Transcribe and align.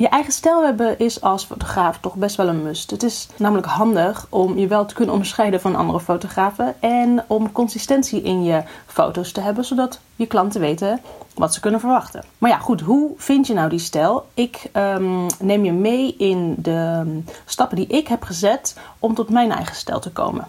Je 0.00 0.08
eigen 0.08 0.32
stijl 0.32 0.64
hebben 0.64 0.98
is 0.98 1.20
als 1.20 1.44
fotograaf 1.44 1.98
toch 1.98 2.14
best 2.14 2.36
wel 2.36 2.48
een 2.48 2.62
must. 2.62 2.90
Het 2.90 3.02
is 3.02 3.28
namelijk 3.36 3.66
handig 3.66 4.26
om 4.28 4.58
je 4.58 4.66
wel 4.66 4.86
te 4.86 4.94
kunnen 4.94 5.12
onderscheiden 5.12 5.60
van 5.60 5.76
andere 5.76 6.00
fotografen 6.00 6.74
en 6.82 7.24
om 7.26 7.52
consistentie 7.52 8.22
in 8.22 8.42
je 8.42 8.62
foto's 8.86 9.32
te 9.32 9.40
hebben, 9.40 9.64
zodat 9.64 10.00
je 10.16 10.26
klanten 10.26 10.60
weten 10.60 11.00
wat 11.34 11.54
ze 11.54 11.60
kunnen 11.60 11.80
verwachten. 11.80 12.24
Maar 12.38 12.50
ja, 12.50 12.58
goed, 12.58 12.80
hoe 12.80 13.10
vind 13.16 13.46
je 13.46 13.54
nou 13.54 13.68
die 13.68 13.78
stijl? 13.78 14.26
Ik 14.34 14.68
ehm, 14.72 15.26
neem 15.40 15.64
je 15.64 15.72
mee 15.72 16.14
in 16.16 16.54
de 16.58 17.02
stappen 17.44 17.76
die 17.76 17.86
ik 17.86 18.08
heb 18.08 18.22
gezet 18.22 18.76
om 18.98 19.14
tot 19.14 19.28
mijn 19.28 19.52
eigen 19.52 19.76
stijl 19.76 20.00
te 20.00 20.10
komen. 20.10 20.46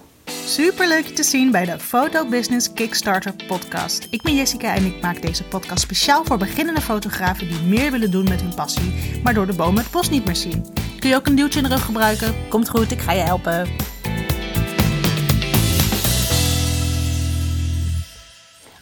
Super 0.51 0.87
leuk 0.87 1.05
je 1.05 1.13
te 1.13 1.23
zien 1.23 1.51
bij 1.51 1.65
de 1.65 1.79
Photo 1.79 2.25
Business 2.25 2.73
Kickstarter 2.73 3.33
podcast. 3.47 4.07
Ik 4.09 4.21
ben 4.21 4.35
Jessica 4.35 4.75
en 4.75 4.85
ik 4.85 5.01
maak 5.01 5.21
deze 5.21 5.43
podcast 5.43 5.79
speciaal 5.81 6.23
voor 6.25 6.37
beginnende 6.37 6.81
fotografen 6.81 7.47
die 7.47 7.61
meer 7.61 7.91
willen 7.91 8.11
doen 8.11 8.23
met 8.23 8.41
hun 8.41 8.55
passie, 8.55 9.21
maar 9.23 9.33
door 9.33 9.45
de 9.45 9.53
bomen 9.53 9.83
het 9.83 9.91
bos 9.91 10.09
niet 10.09 10.25
meer 10.25 10.35
zien. 10.35 10.65
Kun 10.99 11.09
je 11.09 11.15
ook 11.15 11.27
een 11.27 11.35
duwtje 11.35 11.59
in 11.59 11.63
de 11.63 11.69
rug 11.69 11.85
gebruiken? 11.85 12.35
Komt 12.49 12.69
goed, 12.69 12.91
ik 12.91 12.99
ga 12.99 13.11
je 13.11 13.21
helpen. 13.21 13.67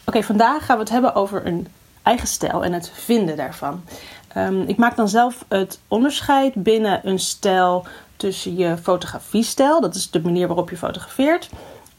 Oké, 0.06 0.22
vandaag 0.22 0.64
gaan 0.64 0.76
we 0.76 0.82
het 0.82 0.92
hebben 0.92 1.14
over 1.14 1.46
een 1.46 1.66
eigen 2.02 2.28
stijl 2.28 2.64
en 2.64 2.72
het 2.72 2.90
vinden 2.94 3.36
daarvan. 3.36 3.82
Ehm, 4.28 4.60
ik 4.60 4.76
maak 4.76 4.96
dan 4.96 5.08
zelf 5.08 5.44
het 5.48 5.80
onderscheid 5.88 6.54
binnen 6.54 7.00
een 7.08 7.18
stijl 7.18 7.86
tussen 8.20 8.56
je 8.56 8.76
fotografiestijl, 8.76 9.80
dat 9.80 9.94
is 9.94 10.10
de 10.10 10.20
manier 10.20 10.46
waarop 10.46 10.70
je 10.70 10.76
fotografeert, 10.76 11.48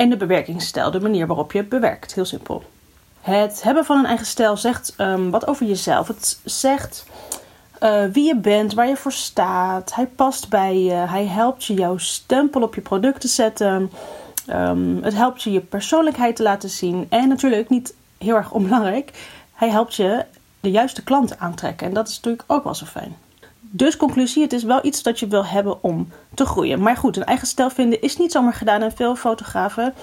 en 0.02 0.10
de 0.10 0.18
bewerkingsstijl, 0.18 0.92
de 0.92 1.00
manier 1.00 1.28
waarop 1.28 1.52
je 1.52 1.64
bewerkt. 1.64 2.14
Heel 2.14 2.26
simpel. 2.26 2.64
Het 3.22 3.64
hebben 3.64 3.86
van 3.86 3.98
een 3.98 4.06
eigen 4.06 4.26
stijl 4.26 4.58
zegt 4.58 4.94
um, 4.98 5.32
wat 5.32 5.48
over 5.48 5.66
jezelf. 5.66 6.08
Het 6.08 6.40
zegt 6.44 7.06
uh, 7.84 8.04
wie 8.12 8.26
je 8.26 8.36
bent, 8.36 8.74
waar 8.74 8.88
je 8.88 8.96
voor 8.96 9.12
staat. 9.12 9.96
Hij 9.96 10.08
past 10.08 10.50
bij 10.50 10.78
je. 10.80 10.94
Hij 10.94 11.26
helpt 11.26 11.66
je 11.66 11.74
jouw 11.74 11.98
stempel 11.98 12.62
op 12.62 12.76
je 12.76 12.82
product 12.82 13.22
te 13.22 13.28
zetten. 13.28 13.92
Um, 14.50 15.04
het 15.04 15.14
helpt 15.14 15.42
je 15.42 15.52
je 15.52 15.62
persoonlijkheid 15.62 16.36
te 16.36 16.44
laten 16.44 16.70
zien. 16.70 17.06
En 17.10 17.28
natuurlijk 17.28 17.70
niet 17.70 17.94
heel 18.18 18.36
erg 18.36 18.52
onbelangrijk. 18.60 19.12
Hij 19.54 19.70
helpt 19.70 19.96
je 19.96 20.26
de 20.60 20.72
juiste 20.72 21.04
klanten 21.04 21.40
aantrekken. 21.40 21.88
En 21.88 21.94
dat 21.94 22.08
is 22.08 22.16
natuurlijk 22.16 22.44
ook 22.48 22.64
wel 22.64 22.76
zo 22.76 22.86
fijn. 22.86 23.16
Dus 23.74 23.98
conclusie, 23.98 24.44
het 24.44 24.54
is 24.54 24.64
wel 24.64 24.86
iets 24.86 25.04
dat 25.04 25.20
je 25.20 25.28
wil 25.28 25.46
hebben 25.46 25.84
om 25.84 26.10
te 26.34 26.46
groeien. 26.46 26.82
Maar 26.82 26.98
goed, 26.98 27.18
een 27.18 27.24
eigen 27.24 27.48
stijl 27.48 27.70
vinden 27.70 28.02
is 28.02 28.18
niet 28.18 28.32
zomaar 28.32 28.54
gedaan. 28.54 28.82
En 28.82 28.92
veel 28.92 29.16
fotografen 29.16 29.94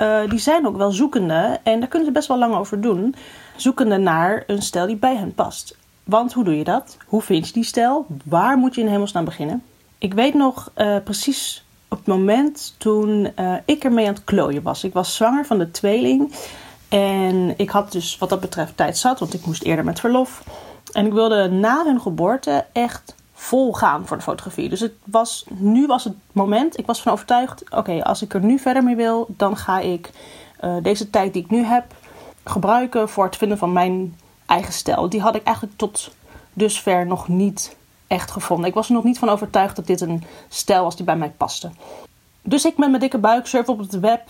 uh, 0.00 0.20
die 0.28 0.38
zijn 0.38 0.66
ook 0.66 0.76
wel 0.76 0.90
zoekende. 0.90 1.60
En 1.62 1.80
daar 1.80 1.88
kunnen 1.88 2.08
ze 2.08 2.14
best 2.14 2.28
wel 2.28 2.38
lang 2.38 2.54
over 2.54 2.80
doen. 2.80 3.14
Zoekende 3.56 3.96
naar 3.96 4.44
een 4.46 4.62
stijl 4.62 4.86
die 4.86 4.96
bij 4.96 5.16
hen 5.16 5.34
past. 5.34 5.76
Want 6.04 6.32
hoe 6.32 6.44
doe 6.44 6.56
je 6.56 6.64
dat? 6.64 6.96
Hoe 7.06 7.22
vind 7.22 7.46
je 7.46 7.52
die 7.52 7.64
stijl? 7.64 8.06
Waar 8.24 8.56
moet 8.56 8.74
je 8.74 8.80
in 8.80 8.86
hemelsnaam 8.86 9.24
beginnen? 9.24 9.62
Ik 9.98 10.14
weet 10.14 10.34
nog 10.34 10.70
uh, 10.76 10.96
precies 11.04 11.64
op 11.88 11.98
het 11.98 12.06
moment 12.06 12.74
toen 12.78 13.32
uh, 13.40 13.54
ik 13.64 13.84
ermee 13.84 14.06
aan 14.06 14.14
het 14.14 14.24
klooien 14.24 14.62
was. 14.62 14.84
Ik 14.84 14.92
was 14.92 15.16
zwanger 15.16 15.46
van 15.46 15.58
de 15.58 15.70
tweeling. 15.70 16.32
En 16.88 17.54
ik 17.56 17.70
had 17.70 17.92
dus 17.92 18.18
wat 18.18 18.28
dat 18.28 18.40
betreft 18.40 18.76
tijd 18.76 18.98
zat, 18.98 19.18
want 19.18 19.34
ik 19.34 19.46
moest 19.46 19.62
eerder 19.62 19.84
met 19.84 20.00
verlof. 20.00 20.42
En 20.92 21.06
ik 21.06 21.12
wilde 21.12 21.48
na 21.48 21.84
hun 21.84 22.00
geboorte 22.00 22.64
echt 22.72 23.14
vol 23.34 23.72
gaan 23.72 24.06
voor 24.06 24.16
de 24.16 24.22
fotografie. 24.22 24.68
Dus 24.68 24.80
het 24.80 24.92
was, 25.04 25.44
nu 25.48 25.86
was 25.86 26.04
het 26.04 26.14
moment. 26.32 26.78
Ik 26.78 26.86
was 26.86 27.02
van 27.02 27.12
overtuigd: 27.12 27.64
oké, 27.70 28.02
als 28.02 28.22
ik 28.22 28.34
er 28.34 28.44
nu 28.44 28.58
verder 28.58 28.84
mee 28.84 28.96
wil, 28.96 29.26
dan 29.28 29.56
ga 29.56 29.78
ik 29.78 30.10
uh, 30.64 30.76
deze 30.82 31.10
tijd 31.10 31.32
die 31.32 31.42
ik 31.42 31.50
nu 31.50 31.62
heb 31.62 31.84
gebruiken 32.44 33.08
voor 33.08 33.24
het 33.24 33.36
vinden 33.36 33.58
van 33.58 33.72
mijn 33.72 34.18
eigen 34.46 34.72
stijl. 34.72 35.08
Die 35.08 35.20
had 35.20 35.34
ik 35.34 35.42
eigenlijk 35.42 35.76
tot 35.76 36.10
dusver 36.52 37.06
nog 37.06 37.28
niet 37.28 37.76
echt 38.06 38.30
gevonden. 38.30 38.68
Ik 38.68 38.74
was 38.74 38.88
er 38.88 38.94
nog 38.94 39.04
niet 39.04 39.18
van 39.18 39.28
overtuigd 39.28 39.76
dat 39.76 39.86
dit 39.86 40.00
een 40.00 40.24
stijl 40.48 40.82
was 40.82 40.96
die 40.96 41.04
bij 41.04 41.16
mij 41.16 41.32
paste. 41.36 41.70
Dus 42.42 42.64
ik 42.64 42.76
met 42.76 42.88
mijn 42.88 43.00
dikke 43.00 43.18
buik 43.18 43.46
surf 43.46 43.68
op 43.68 43.78
het 43.78 44.00
web. 44.00 44.22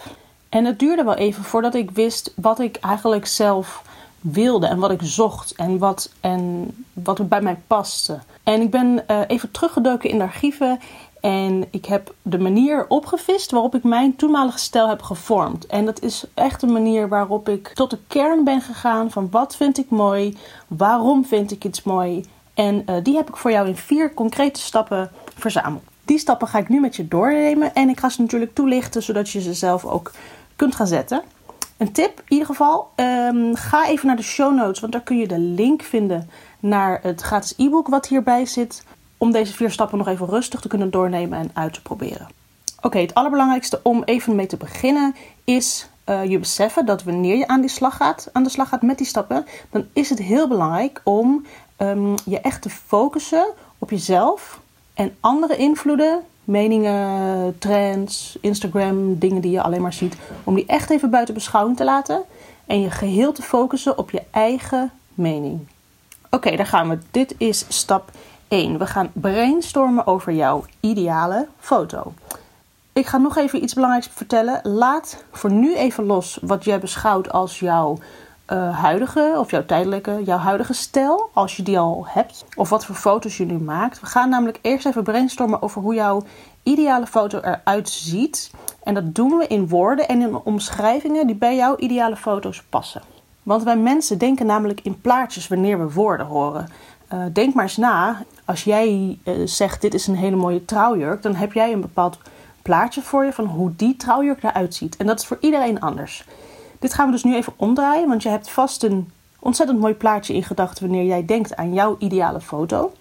En 0.48 0.64
het 0.64 0.78
duurde 0.78 1.04
wel 1.04 1.14
even 1.14 1.44
voordat 1.44 1.74
ik 1.74 1.90
wist 1.90 2.32
wat 2.36 2.58
ik 2.58 2.76
eigenlijk 2.76 3.26
zelf 3.26 3.82
wilde 4.20 4.66
en 4.66 4.78
wat 4.78 4.90
ik 4.90 5.00
zocht 5.02 5.54
en 5.56 5.78
wat, 5.78 6.12
en 6.20 6.70
wat 6.92 7.28
bij 7.28 7.40
mij 7.40 7.58
paste. 7.66 8.18
En 8.42 8.60
ik 8.60 8.70
ben 8.70 9.04
uh, 9.10 9.20
even 9.26 9.50
teruggedoken 9.50 10.10
in 10.10 10.18
de 10.18 10.24
archieven 10.24 10.80
en 11.20 11.64
ik 11.70 11.86
heb 11.86 12.14
de 12.22 12.38
manier 12.38 12.86
opgevist 12.88 13.50
waarop 13.50 13.74
ik 13.74 13.84
mijn 13.84 14.16
toenmalige 14.16 14.58
stijl 14.58 14.88
heb 14.88 15.02
gevormd. 15.02 15.66
En 15.66 15.84
dat 15.84 16.02
is 16.02 16.24
echt 16.34 16.62
een 16.62 16.72
manier 16.72 17.08
waarop 17.08 17.48
ik 17.48 17.68
tot 17.68 17.90
de 17.90 17.98
kern 18.06 18.44
ben 18.44 18.60
gegaan 18.60 19.10
van 19.10 19.28
wat 19.30 19.56
vind 19.56 19.78
ik 19.78 19.90
mooi, 19.90 20.36
waarom 20.66 21.24
vind 21.24 21.50
ik 21.50 21.64
iets 21.64 21.82
mooi. 21.82 22.24
En 22.54 22.84
uh, 22.86 22.96
die 23.02 23.16
heb 23.16 23.28
ik 23.28 23.36
voor 23.36 23.50
jou 23.50 23.68
in 23.68 23.76
vier 23.76 24.14
concrete 24.14 24.60
stappen 24.60 25.10
verzameld. 25.34 25.82
Die 26.04 26.18
stappen 26.18 26.48
ga 26.48 26.58
ik 26.58 26.68
nu 26.68 26.80
met 26.80 26.96
je 26.96 27.08
doornemen 27.08 27.74
en 27.74 27.88
ik 27.88 28.00
ga 28.00 28.08
ze 28.08 28.20
natuurlijk 28.20 28.54
toelichten 28.54 29.02
zodat 29.02 29.30
je 29.30 29.40
ze 29.40 29.54
zelf 29.54 29.84
ook 29.84 30.12
kunt 30.56 30.74
gaan 30.74 30.86
zetten. 30.86 31.22
Een 31.80 31.92
tip 31.92 32.18
in 32.18 32.24
ieder 32.28 32.46
geval, 32.46 32.90
um, 32.96 33.56
ga 33.56 33.88
even 33.88 34.06
naar 34.06 34.16
de 34.16 34.22
show 34.22 34.54
notes, 34.54 34.80
want 34.80 34.92
daar 34.92 35.02
kun 35.02 35.18
je 35.18 35.28
de 35.28 35.38
link 35.38 35.82
vinden 35.82 36.30
naar 36.58 36.98
het 37.02 37.20
gratis 37.20 37.54
e-book 37.56 37.88
wat 37.88 38.06
hierbij 38.06 38.46
zit, 38.46 38.84
om 39.18 39.32
deze 39.32 39.52
vier 39.52 39.70
stappen 39.70 39.98
nog 39.98 40.08
even 40.08 40.26
rustig 40.26 40.60
te 40.60 40.68
kunnen 40.68 40.90
doornemen 40.90 41.38
en 41.38 41.50
uit 41.54 41.72
te 41.72 41.82
proberen. 41.82 42.28
Oké, 42.80 42.98
het 42.98 43.14
allerbelangrijkste 43.14 43.80
om 43.82 44.02
even 44.04 44.34
mee 44.34 44.46
te 44.46 44.56
beginnen 44.56 45.14
is 45.44 45.88
uh, 46.06 46.24
je 46.24 46.38
beseffen 46.38 46.86
dat 46.86 47.02
wanneer 47.02 47.36
je 47.36 47.46
aan, 47.46 47.60
die 47.60 47.70
slag 47.70 47.96
gaat, 47.96 48.28
aan 48.32 48.42
de 48.42 48.50
slag 48.50 48.68
gaat 48.68 48.82
met 48.82 48.98
die 48.98 49.06
stappen, 49.06 49.46
dan 49.70 49.86
is 49.92 50.10
het 50.10 50.18
heel 50.18 50.48
belangrijk 50.48 51.00
om 51.04 51.46
um, 51.78 52.14
je 52.24 52.40
echt 52.40 52.62
te 52.62 52.70
focussen 52.70 53.50
op 53.78 53.90
jezelf 53.90 54.60
en 54.94 55.16
andere 55.20 55.56
invloeden 55.56 56.22
meningen, 56.50 57.58
trends, 57.58 58.38
Instagram, 58.40 59.18
dingen 59.18 59.40
die 59.40 59.50
je 59.50 59.62
alleen 59.62 59.82
maar 59.82 59.92
ziet, 59.92 60.16
om 60.44 60.54
die 60.54 60.66
echt 60.66 60.90
even 60.90 61.10
buiten 61.10 61.34
beschouwing 61.34 61.76
te 61.76 61.84
laten 61.84 62.22
en 62.66 62.80
je 62.80 62.90
geheel 62.90 63.32
te 63.32 63.42
focussen 63.42 63.98
op 63.98 64.10
je 64.10 64.22
eigen 64.30 64.90
mening. 65.14 65.68
Oké, 66.30 66.56
daar 66.56 66.66
gaan 66.66 66.88
we. 66.88 66.98
Dit 67.10 67.34
is 67.38 67.64
stap 67.68 68.10
1. 68.48 68.78
We 68.78 68.86
gaan 68.86 69.10
brainstormen 69.12 70.06
over 70.06 70.32
jouw 70.32 70.64
ideale 70.80 71.48
foto. 71.58 72.12
Ik 72.92 73.06
ga 73.06 73.16
nog 73.16 73.36
even 73.36 73.62
iets 73.62 73.74
belangrijks 73.74 74.08
vertellen. 74.12 74.60
Laat 74.62 75.24
voor 75.32 75.50
nu 75.50 75.74
even 75.74 76.04
los 76.04 76.38
wat 76.42 76.64
jij 76.64 76.78
beschouwt 76.78 77.32
als 77.32 77.58
jouw 77.58 77.98
uh, 78.52 78.78
huidige 78.78 79.34
of 79.38 79.50
jouw 79.50 79.64
tijdelijke, 79.64 80.22
jouw 80.24 80.38
huidige 80.38 80.72
stijl, 80.72 81.30
als 81.32 81.56
je 81.56 81.62
die 81.62 81.78
al 81.78 82.06
hebt, 82.08 82.44
of 82.56 82.68
wat 82.68 82.84
voor 82.84 82.94
foto's 82.94 83.36
je 83.36 83.44
nu 83.44 83.58
maakt. 83.58 84.00
We 84.00 84.06
gaan 84.06 84.28
namelijk 84.28 84.58
eerst 84.62 84.86
even 84.86 85.02
brainstormen 85.02 85.62
over 85.62 85.82
hoe 85.82 85.94
jouw 85.94 86.22
ideale 86.62 87.06
foto 87.06 87.40
eruit 87.40 87.88
ziet. 87.88 88.50
En 88.82 88.94
dat 88.94 89.14
doen 89.14 89.36
we 89.38 89.46
in 89.46 89.68
woorden 89.68 90.08
en 90.08 90.20
in 90.20 90.34
omschrijvingen 90.34 91.26
die 91.26 91.36
bij 91.36 91.56
jouw 91.56 91.76
ideale 91.76 92.16
foto's 92.16 92.62
passen. 92.62 93.02
Want 93.42 93.62
wij 93.62 93.76
mensen 93.76 94.18
denken 94.18 94.46
namelijk 94.46 94.80
in 94.80 95.00
plaatjes 95.00 95.48
wanneer 95.48 95.78
we 95.78 95.92
woorden 95.92 96.26
horen. 96.26 96.68
Uh, 97.12 97.24
denk 97.32 97.54
maar 97.54 97.64
eens 97.64 97.76
na, 97.76 98.22
als 98.44 98.64
jij 98.64 99.18
uh, 99.24 99.34
zegt 99.46 99.80
dit 99.80 99.94
is 99.94 100.06
een 100.06 100.16
hele 100.16 100.36
mooie 100.36 100.64
trouwjurk, 100.64 101.22
dan 101.22 101.34
heb 101.34 101.52
jij 101.52 101.72
een 101.72 101.80
bepaald 101.80 102.18
plaatje 102.62 103.02
voor 103.02 103.24
je 103.24 103.32
van 103.32 103.44
hoe 103.44 103.72
die 103.76 103.96
trouwjurk 103.96 104.42
eruit 104.42 104.74
ziet. 104.74 104.96
En 104.96 105.06
dat 105.06 105.18
is 105.18 105.26
voor 105.26 105.38
iedereen 105.40 105.80
anders. 105.80 106.24
Dit 106.80 106.94
gaan 106.94 107.06
we 107.06 107.12
dus 107.12 107.24
nu 107.24 107.34
even 107.34 107.52
omdraaien, 107.56 108.08
want 108.08 108.22
je 108.22 108.28
hebt 108.28 108.50
vast 108.50 108.82
een 108.82 109.10
ontzettend 109.38 109.80
mooi 109.80 109.94
plaatje 109.94 110.34
in 110.34 110.42
gedachten 110.42 110.88
wanneer 110.88 111.04
jij 111.04 111.24
denkt 111.24 111.56
aan 111.56 111.74
jouw 111.74 111.96
ideale 111.98 112.40
foto. 112.40 112.92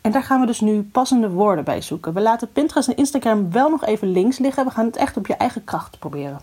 En 0.00 0.12
daar 0.12 0.22
gaan 0.22 0.40
we 0.40 0.46
dus 0.46 0.60
nu 0.60 0.82
passende 0.82 1.30
woorden 1.30 1.64
bij 1.64 1.82
zoeken. 1.82 2.12
We 2.12 2.20
laten 2.20 2.52
Pinterest 2.52 2.88
en 2.88 2.96
Instagram 2.96 3.52
wel 3.52 3.70
nog 3.70 3.84
even 3.84 4.12
links 4.12 4.38
liggen. 4.38 4.64
We 4.64 4.70
gaan 4.70 4.86
het 4.86 4.96
echt 4.96 5.16
op 5.16 5.26
je 5.26 5.34
eigen 5.34 5.64
kracht 5.64 5.98
proberen. 5.98 6.40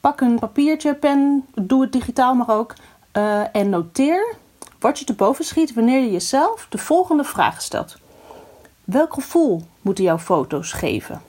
Pak 0.00 0.20
een 0.20 0.38
papiertje, 0.38 0.94
pen, 0.94 1.46
doe 1.54 1.82
het 1.82 1.92
digitaal 1.92 2.34
maar 2.34 2.50
ook. 2.50 2.74
Uh, 3.12 3.56
en 3.56 3.68
noteer 3.68 4.34
wat 4.78 4.98
je 4.98 5.04
te 5.04 5.14
boven 5.14 5.44
schiet 5.44 5.74
wanneer 5.74 6.00
je 6.00 6.10
jezelf 6.10 6.66
de 6.68 6.78
volgende 6.78 7.24
vraag 7.24 7.62
stelt. 7.62 7.96
Welk 8.84 9.14
gevoel 9.14 9.62
moeten 9.80 10.04
jouw 10.04 10.18
foto's 10.18 10.72
geven? 10.72 11.20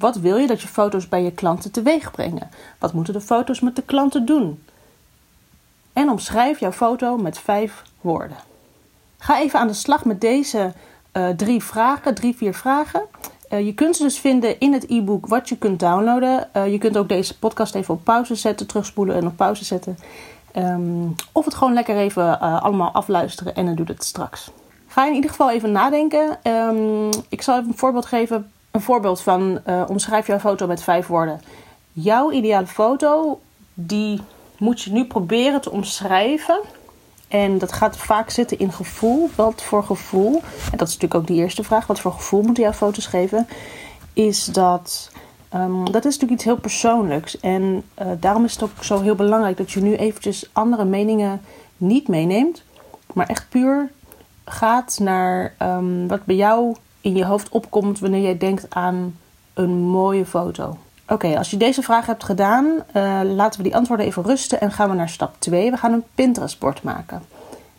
Wat 0.00 0.16
wil 0.16 0.36
je 0.36 0.46
dat 0.46 0.62
je 0.62 0.68
foto's 0.68 1.08
bij 1.08 1.22
je 1.22 1.32
klanten 1.32 1.70
teweeg 1.70 2.10
brengen? 2.10 2.50
Wat 2.78 2.92
moeten 2.92 3.12
de 3.12 3.20
foto's 3.20 3.60
met 3.60 3.76
de 3.76 3.82
klanten 3.82 4.26
doen? 4.26 4.64
En 5.92 6.08
omschrijf 6.08 6.60
jouw 6.60 6.72
foto 6.72 7.16
met 7.16 7.38
vijf 7.38 7.82
woorden. 8.00 8.36
Ga 9.18 9.40
even 9.40 9.58
aan 9.58 9.66
de 9.66 9.72
slag 9.72 10.04
met 10.04 10.20
deze 10.20 10.72
uh, 11.12 11.28
drie 11.28 11.62
vragen, 11.62 12.14
drie, 12.14 12.36
vier 12.36 12.54
vragen. 12.54 13.02
Uh, 13.52 13.66
je 13.66 13.74
kunt 13.74 13.96
ze 13.96 14.02
dus 14.02 14.18
vinden 14.18 14.60
in 14.60 14.72
het 14.72 14.90
e-book 14.90 15.26
wat 15.26 15.48
je 15.48 15.56
kunt 15.56 15.80
downloaden. 15.80 16.48
Uh, 16.56 16.72
je 16.72 16.78
kunt 16.78 16.96
ook 16.96 17.08
deze 17.08 17.38
podcast 17.38 17.74
even 17.74 17.94
op 17.94 18.04
pauze 18.04 18.34
zetten, 18.34 18.66
terugspoelen 18.66 19.16
en 19.16 19.26
op 19.26 19.36
pauze 19.36 19.64
zetten. 19.64 19.98
Um, 20.56 21.14
of 21.32 21.44
het 21.44 21.54
gewoon 21.54 21.72
lekker 21.72 21.96
even 21.96 22.40
allemaal 22.40 22.90
afluisteren 22.90 23.54
en 23.54 23.66
dan 23.66 23.74
doe 23.74 23.86
het 23.86 24.04
straks. 24.04 24.50
Ga 24.86 25.06
in 25.06 25.14
ieder 25.14 25.30
geval 25.30 25.50
even 25.50 25.72
nadenken. 25.72 26.38
Um, 26.42 27.08
ik 27.28 27.42
zal 27.42 27.56
even 27.56 27.68
een 27.68 27.78
voorbeeld 27.78 28.06
geven 28.06 28.50
een 28.70 28.80
voorbeeld 28.80 29.20
van 29.20 29.60
uh, 29.66 29.82
omschrijf 29.88 30.26
jouw 30.26 30.38
foto 30.38 30.66
met 30.66 30.82
vijf 30.82 31.06
woorden. 31.06 31.40
Jouw 31.92 32.30
ideale 32.30 32.66
foto, 32.66 33.40
die 33.74 34.20
moet 34.58 34.82
je 34.82 34.92
nu 34.92 35.06
proberen 35.06 35.60
te 35.60 35.70
omschrijven 35.70 36.60
En 37.30 37.58
dat 37.58 37.72
gaat 37.72 37.96
vaak 37.96 38.30
zitten 38.30 38.58
in 38.58 38.72
gevoel. 38.72 39.30
Wat 39.34 39.62
voor 39.62 39.84
gevoel, 39.84 40.42
en 40.72 40.78
dat 40.78 40.88
is 40.88 40.94
natuurlijk 40.94 41.14
ook 41.14 41.26
die 41.26 41.36
eerste 41.36 41.64
vraag, 41.64 41.86
wat 41.86 42.00
voor 42.00 42.12
gevoel 42.12 42.42
moeten 42.42 42.62
jouw 42.62 42.72
foto's 42.72 43.06
geven? 43.06 43.48
Is 44.12 44.44
dat, 44.44 45.10
um, 45.54 45.84
dat 45.92 46.04
is 46.04 46.12
natuurlijk 46.12 46.32
iets 46.32 46.44
heel 46.44 46.56
persoonlijks. 46.56 47.40
En 47.40 47.62
uh, 48.02 48.06
daarom 48.20 48.44
is 48.44 48.52
het 48.52 48.62
ook 48.62 48.84
zo 48.84 49.00
heel 49.00 49.14
belangrijk 49.14 49.56
dat 49.56 49.70
je 49.70 49.80
nu 49.80 49.96
eventjes 49.96 50.50
andere 50.52 50.84
meningen 50.84 51.40
niet 51.76 52.08
meeneemt. 52.08 52.62
Maar 53.14 53.26
echt 53.26 53.46
puur 53.48 53.90
gaat 54.44 54.98
naar 55.02 55.54
um, 55.58 56.08
wat 56.08 56.24
bij 56.24 56.36
jou 56.36 56.76
in 57.00 57.16
je 57.16 57.24
hoofd 57.24 57.48
opkomt 57.48 57.98
wanneer 57.98 58.22
jij 58.22 58.38
denkt 58.38 58.66
aan 58.68 59.16
een 59.54 59.78
mooie 59.78 60.26
foto. 60.26 60.76
Oké, 61.08 61.38
als 61.38 61.50
je 61.50 61.56
deze 61.56 61.82
vraag 61.82 62.06
hebt 62.06 62.24
gedaan, 62.24 62.66
uh, 62.66 63.20
laten 63.24 63.58
we 63.58 63.66
die 63.68 63.76
antwoorden 63.76 64.06
even 64.06 64.22
rusten 64.22 64.60
en 64.60 64.72
gaan 64.72 64.90
we 64.90 64.96
naar 64.96 65.08
stap 65.08 65.34
2. 65.38 65.70
We 65.70 65.76
gaan 65.76 65.92
een 65.92 66.04
Pinterest-bord 66.14 66.82
maken. 66.82 67.22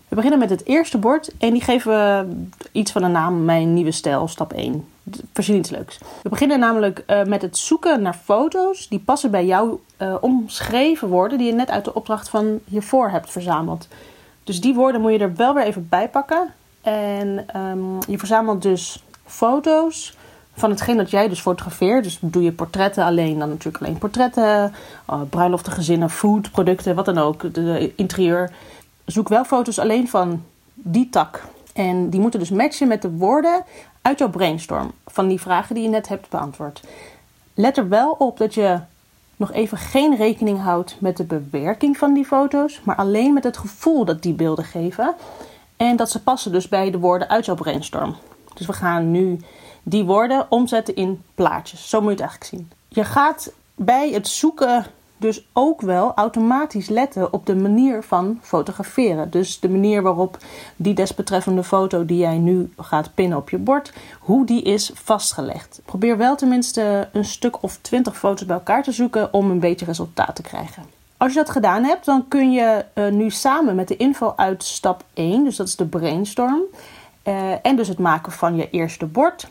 We 0.07 0.15
beginnen 0.15 0.39
met 0.39 0.49
het 0.49 0.65
eerste 0.65 0.97
bord 0.97 1.31
en 1.37 1.53
die 1.53 1.61
geven 1.61 1.91
we 1.91 2.35
iets 2.71 2.91
van 2.91 3.01
de 3.01 3.07
naam 3.07 3.45
Mijn 3.45 3.73
Nieuwe 3.73 3.91
Stijl, 3.91 4.27
stap 4.27 4.53
1. 4.53 4.87
Verzin 5.33 5.55
iets 5.55 5.69
leuks. 5.69 5.99
We 6.21 6.29
beginnen 6.29 6.59
namelijk 6.59 7.03
uh, 7.07 7.23
met 7.23 7.41
het 7.41 7.57
zoeken 7.57 8.01
naar 8.01 8.19
foto's 8.23 8.87
die 8.87 8.99
passen 8.99 9.31
bij 9.31 9.45
jouw 9.45 9.79
uh, 9.97 10.15
omschreven 10.21 11.07
woorden 11.07 11.37
die 11.37 11.47
je 11.47 11.53
net 11.53 11.69
uit 11.69 11.85
de 11.85 11.93
opdracht 11.93 12.29
van 12.29 12.59
hiervoor 12.65 13.09
hebt 13.09 13.31
verzameld. 13.31 13.87
Dus 14.43 14.61
die 14.61 14.73
woorden 14.73 15.01
moet 15.01 15.11
je 15.11 15.19
er 15.19 15.35
wel 15.35 15.53
weer 15.53 15.63
even 15.63 15.87
bij 15.89 16.09
pakken. 16.09 16.53
En 16.81 17.45
um, 17.55 17.97
je 18.07 18.17
verzamelt 18.17 18.61
dus 18.61 19.03
foto's 19.31 20.15
van 20.53 20.69
hetgeen 20.69 20.97
dat 20.97 21.09
jij 21.09 21.29
dus 21.29 21.39
fotografeert. 21.39 22.03
Dus 22.03 22.17
doe 22.21 22.43
je 22.43 22.51
portretten 22.51 23.03
alleen, 23.03 23.39
dan 23.39 23.49
natuurlijk 23.49 23.83
alleen 23.83 23.97
portretten, 23.97 24.73
uh, 25.09 25.21
bruiloften, 25.29 25.71
gezinnen, 25.71 26.09
food, 26.09 26.51
producten, 26.51 26.95
wat 26.95 27.05
dan 27.05 27.17
ook, 27.17 27.53
de, 27.53 27.93
interieur. 27.95 28.51
Zoek 29.05 29.29
wel 29.29 29.43
foto's 29.43 29.79
alleen 29.79 30.09
van 30.09 30.43
die 30.73 31.09
tak. 31.09 31.43
En 31.73 32.09
die 32.09 32.19
moeten 32.19 32.39
dus 32.39 32.49
matchen 32.49 32.87
met 32.87 33.01
de 33.01 33.11
woorden 33.11 33.63
uit 34.01 34.19
jouw 34.19 34.29
brainstorm 34.29 34.91
van 35.05 35.27
die 35.27 35.41
vragen 35.41 35.75
die 35.75 35.83
je 35.83 35.89
net 35.89 36.07
hebt 36.07 36.29
beantwoord. 36.29 36.81
Let 37.53 37.77
er 37.77 37.89
wel 37.89 38.11
op 38.11 38.37
dat 38.37 38.53
je 38.53 38.79
nog 39.35 39.51
even 39.51 39.77
geen 39.77 40.15
rekening 40.15 40.61
houdt 40.61 40.95
met 40.99 41.17
de 41.17 41.23
bewerking 41.23 41.97
van 41.97 42.13
die 42.13 42.25
foto's, 42.25 42.81
maar 42.83 42.95
alleen 42.95 43.33
met 43.33 43.43
het 43.43 43.57
gevoel 43.57 44.05
dat 44.05 44.21
die 44.21 44.33
beelden 44.33 44.65
geven. 44.65 45.15
En 45.77 45.95
dat 45.95 46.11
ze 46.11 46.21
passen 46.23 46.51
dus 46.51 46.67
bij 46.67 46.91
de 46.91 46.99
woorden 46.99 47.29
uit 47.29 47.45
jouw 47.45 47.55
brainstorm. 47.55 48.15
Dus 48.61 48.69
we 48.69 48.75
gaan 48.85 49.11
nu 49.11 49.39
die 49.83 50.03
woorden 50.03 50.45
omzetten 50.49 50.95
in 50.95 51.23
plaatjes. 51.35 51.89
Zo 51.89 52.01
moet 52.01 52.17
je 52.17 52.23
het 52.23 52.29
eigenlijk 52.29 52.49
zien. 52.49 52.71
Je 52.87 53.03
gaat 53.03 53.51
bij 53.75 54.09
het 54.11 54.27
zoeken 54.27 54.85
dus 55.17 55.47
ook 55.53 55.81
wel 55.81 56.13
automatisch 56.15 56.89
letten 56.89 57.33
op 57.33 57.45
de 57.45 57.55
manier 57.55 58.03
van 58.03 58.39
fotograferen. 58.41 59.29
Dus 59.29 59.59
de 59.59 59.69
manier 59.69 60.01
waarop 60.01 60.37
die 60.75 60.93
desbetreffende 60.93 61.63
foto 61.63 62.05
die 62.05 62.17
jij 62.17 62.37
nu 62.37 62.73
gaat 62.77 63.13
pinnen 63.13 63.37
op 63.37 63.49
je 63.49 63.57
bord, 63.57 63.93
hoe 64.19 64.45
die 64.45 64.61
is 64.61 64.91
vastgelegd. 64.93 65.81
Probeer 65.85 66.17
wel 66.17 66.35
tenminste 66.35 67.09
een 67.13 67.25
stuk 67.25 67.63
of 67.63 67.77
twintig 67.81 68.17
foto's 68.17 68.45
bij 68.45 68.55
elkaar 68.55 68.83
te 68.83 68.91
zoeken 68.91 69.33
om 69.33 69.51
een 69.51 69.59
beetje 69.59 69.85
resultaat 69.85 70.35
te 70.35 70.41
krijgen. 70.41 70.83
Als 71.17 71.33
je 71.33 71.39
dat 71.39 71.49
gedaan 71.49 71.83
hebt, 71.83 72.05
dan 72.05 72.27
kun 72.27 72.51
je 72.51 72.85
uh, 72.95 73.07
nu 73.07 73.29
samen 73.29 73.75
met 73.75 73.87
de 73.87 73.97
info 73.97 74.33
uit 74.35 74.63
stap 74.63 75.03
1, 75.13 75.43
dus 75.43 75.55
dat 75.55 75.67
is 75.67 75.75
de 75.75 75.85
brainstorm, 75.85 76.61
uh, 77.23 77.65
en 77.65 77.75
dus 77.75 77.87
het 77.87 77.99
maken 77.99 78.31
van 78.31 78.55
je 78.55 78.69
eerste 78.69 79.05
bord, 79.05 79.47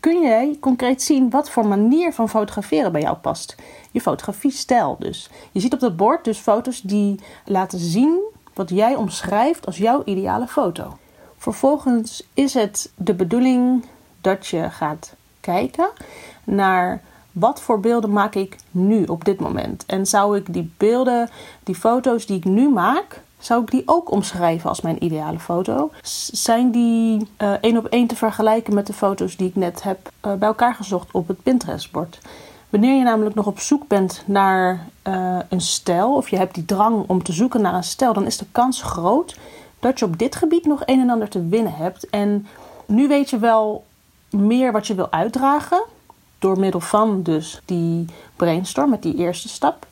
kun 0.00 0.22
jij 0.22 0.56
concreet 0.60 1.02
zien 1.02 1.30
wat 1.30 1.50
voor 1.50 1.66
manier 1.66 2.12
van 2.12 2.28
fotograferen 2.28 2.92
bij 2.92 3.00
jou 3.00 3.16
past. 3.16 3.56
Je 3.90 4.00
fotografiestijl 4.00 4.96
dus. 4.98 5.30
Je 5.52 5.60
ziet 5.60 5.72
op 5.72 5.80
dat 5.80 5.96
bord 5.96 6.24
dus 6.24 6.38
foto's 6.38 6.80
die 6.80 7.20
laten 7.44 7.78
zien 7.78 8.20
wat 8.54 8.70
jij 8.70 8.94
omschrijft 8.94 9.66
als 9.66 9.76
jouw 9.76 10.02
ideale 10.04 10.46
foto. 10.46 10.96
Vervolgens 11.36 12.28
is 12.34 12.54
het 12.54 12.92
de 12.94 13.14
bedoeling 13.14 13.84
dat 14.20 14.46
je 14.46 14.70
gaat 14.70 15.14
kijken 15.40 15.88
naar 16.44 17.02
wat 17.32 17.60
voor 17.60 17.80
beelden 17.80 18.12
maak 18.12 18.34
ik 18.34 18.56
nu 18.70 19.04
op 19.04 19.24
dit 19.24 19.40
moment. 19.40 19.86
En 19.86 20.06
zou 20.06 20.36
ik 20.36 20.52
die 20.52 20.72
beelden, 20.76 21.30
die 21.62 21.74
foto's 21.74 22.26
die 22.26 22.36
ik 22.36 22.44
nu 22.44 22.68
maak, 22.68 23.20
zou 23.46 23.62
ik 23.62 23.70
die 23.70 23.82
ook 23.84 24.10
omschrijven 24.10 24.68
als 24.68 24.80
mijn 24.80 25.04
ideale 25.04 25.38
foto? 25.38 25.90
Zijn 26.32 26.70
die 26.70 27.28
uh, 27.42 27.52
één 27.60 27.76
op 27.76 27.86
één 27.86 28.06
te 28.06 28.16
vergelijken 28.16 28.74
met 28.74 28.86
de 28.86 28.92
foto's 28.92 29.36
die 29.36 29.48
ik 29.48 29.56
net 29.56 29.82
heb 29.82 30.10
uh, 30.26 30.32
bij 30.32 30.48
elkaar 30.48 30.74
gezocht 30.74 31.10
op 31.10 31.28
het 31.28 31.42
Pinterest-bord? 31.42 32.18
Wanneer 32.68 32.96
je 32.96 33.02
namelijk 33.02 33.34
nog 33.34 33.46
op 33.46 33.58
zoek 33.58 33.88
bent 33.88 34.22
naar 34.26 34.86
uh, 35.08 35.38
een 35.48 35.60
stijl, 35.60 36.14
of 36.14 36.28
je 36.28 36.36
hebt 36.36 36.54
die 36.54 36.64
drang 36.64 37.04
om 37.06 37.22
te 37.22 37.32
zoeken 37.32 37.60
naar 37.60 37.74
een 37.74 37.84
stijl, 37.84 38.12
dan 38.12 38.26
is 38.26 38.36
de 38.36 38.46
kans 38.52 38.82
groot 38.82 39.36
dat 39.80 39.98
je 39.98 40.04
op 40.04 40.18
dit 40.18 40.36
gebied 40.36 40.66
nog 40.66 40.82
een 40.84 41.00
en 41.00 41.10
ander 41.10 41.28
te 41.28 41.48
winnen 41.48 41.74
hebt. 41.74 42.10
En 42.10 42.46
nu 42.86 43.08
weet 43.08 43.30
je 43.30 43.38
wel 43.38 43.84
meer 44.30 44.72
wat 44.72 44.86
je 44.86 44.94
wil 44.94 45.10
uitdragen, 45.10 45.82
door 46.38 46.58
middel 46.58 46.80
van 46.80 47.22
dus 47.22 47.60
die 47.64 48.04
brainstorm 48.36 48.90
met 48.90 49.02
die 49.02 49.16
eerste 49.16 49.48
stap. 49.48 49.86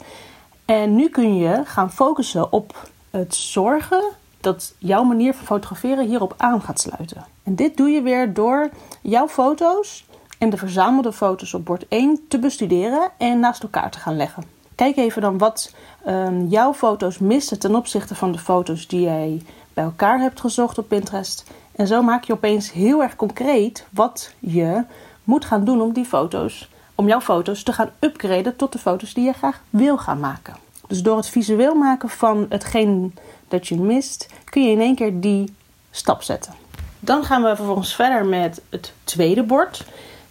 En 0.64 0.94
nu 0.94 1.08
kun 1.08 1.36
je 1.36 1.62
gaan 1.64 1.92
focussen 1.92 2.52
op 2.52 2.92
het 3.18 3.34
zorgen 3.34 4.02
dat 4.40 4.74
jouw 4.78 5.02
manier 5.02 5.34
van 5.34 5.46
fotograferen 5.46 6.06
hierop 6.06 6.34
aan 6.36 6.62
gaat 6.62 6.80
sluiten. 6.80 7.24
En 7.42 7.54
dit 7.54 7.76
doe 7.76 7.88
je 7.88 8.02
weer 8.02 8.34
door 8.34 8.70
jouw 9.00 9.28
foto's 9.28 10.04
en 10.38 10.50
de 10.50 10.56
verzamelde 10.56 11.12
foto's 11.12 11.54
op 11.54 11.64
bord 11.64 11.84
1 11.88 12.20
te 12.28 12.38
bestuderen 12.38 13.10
en 13.16 13.40
naast 13.40 13.62
elkaar 13.62 13.90
te 13.90 13.98
gaan 13.98 14.16
leggen. 14.16 14.44
Kijk 14.74 14.96
even 14.96 15.22
dan 15.22 15.38
wat 15.38 15.74
um, 16.06 16.46
jouw 16.46 16.74
foto's 16.74 17.18
missen 17.18 17.58
ten 17.58 17.74
opzichte 17.74 18.14
van 18.14 18.32
de 18.32 18.38
foto's 18.38 18.86
die 18.86 19.00
jij 19.00 19.42
bij 19.74 19.84
elkaar 19.84 20.18
hebt 20.18 20.40
gezocht 20.40 20.78
op 20.78 20.88
Pinterest. 20.88 21.44
En 21.72 21.86
zo 21.86 22.02
maak 22.02 22.24
je 22.24 22.32
opeens 22.32 22.72
heel 22.72 23.02
erg 23.02 23.16
concreet 23.16 23.86
wat 23.90 24.34
je 24.38 24.82
moet 25.24 25.44
gaan 25.44 25.64
doen 25.64 25.80
om 25.80 25.92
die 25.92 26.04
foto's, 26.04 26.68
om 26.94 27.08
jouw 27.08 27.20
foto's 27.20 27.62
te 27.62 27.72
gaan 27.72 27.90
upgraden 28.00 28.56
tot 28.56 28.72
de 28.72 28.78
foto's 28.78 29.14
die 29.14 29.24
je 29.24 29.32
graag 29.32 29.62
wil 29.70 29.98
gaan 29.98 30.20
maken. 30.20 30.63
Dus 30.88 31.02
door 31.02 31.16
het 31.16 31.28
visueel 31.28 31.74
maken 31.74 32.08
van 32.08 32.46
hetgeen 32.48 33.14
dat 33.48 33.66
je 33.66 33.76
mist, 33.76 34.28
kun 34.44 34.64
je 34.64 34.70
in 34.70 34.80
één 34.80 34.94
keer 34.94 35.20
die 35.20 35.54
stap 35.90 36.22
zetten. 36.22 36.52
Dan 37.00 37.24
gaan 37.24 37.42
we 37.42 37.56
vervolgens 37.56 37.94
verder 37.94 38.26
met 38.26 38.60
het 38.68 38.92
tweede 39.04 39.42
bord. 39.42 39.84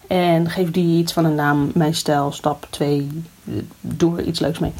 En 0.06 0.50
geef 0.50 0.70
die 0.70 0.98
iets 0.98 1.12
van 1.12 1.24
een 1.24 1.34
naam, 1.34 1.70
mijn 1.74 1.94
stijl, 1.94 2.32
stap 2.32 2.66
2. 2.70 3.22
Doe 3.80 4.18
er 4.18 4.24
iets 4.24 4.40
leuks 4.40 4.58
mee. 4.58 4.72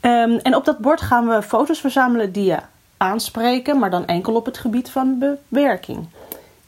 Um, 0.00 0.38
en 0.38 0.54
op 0.54 0.64
dat 0.64 0.78
bord 0.78 1.00
gaan 1.00 1.28
we 1.28 1.42
foto's 1.42 1.80
verzamelen 1.80 2.32
die 2.32 2.44
je 2.44 2.58
aanspreken, 2.96 3.78
maar 3.78 3.90
dan 3.90 4.06
enkel 4.06 4.34
op 4.34 4.44
het 4.44 4.58
gebied 4.58 4.90
van 4.90 5.18
bewerking. 5.48 6.06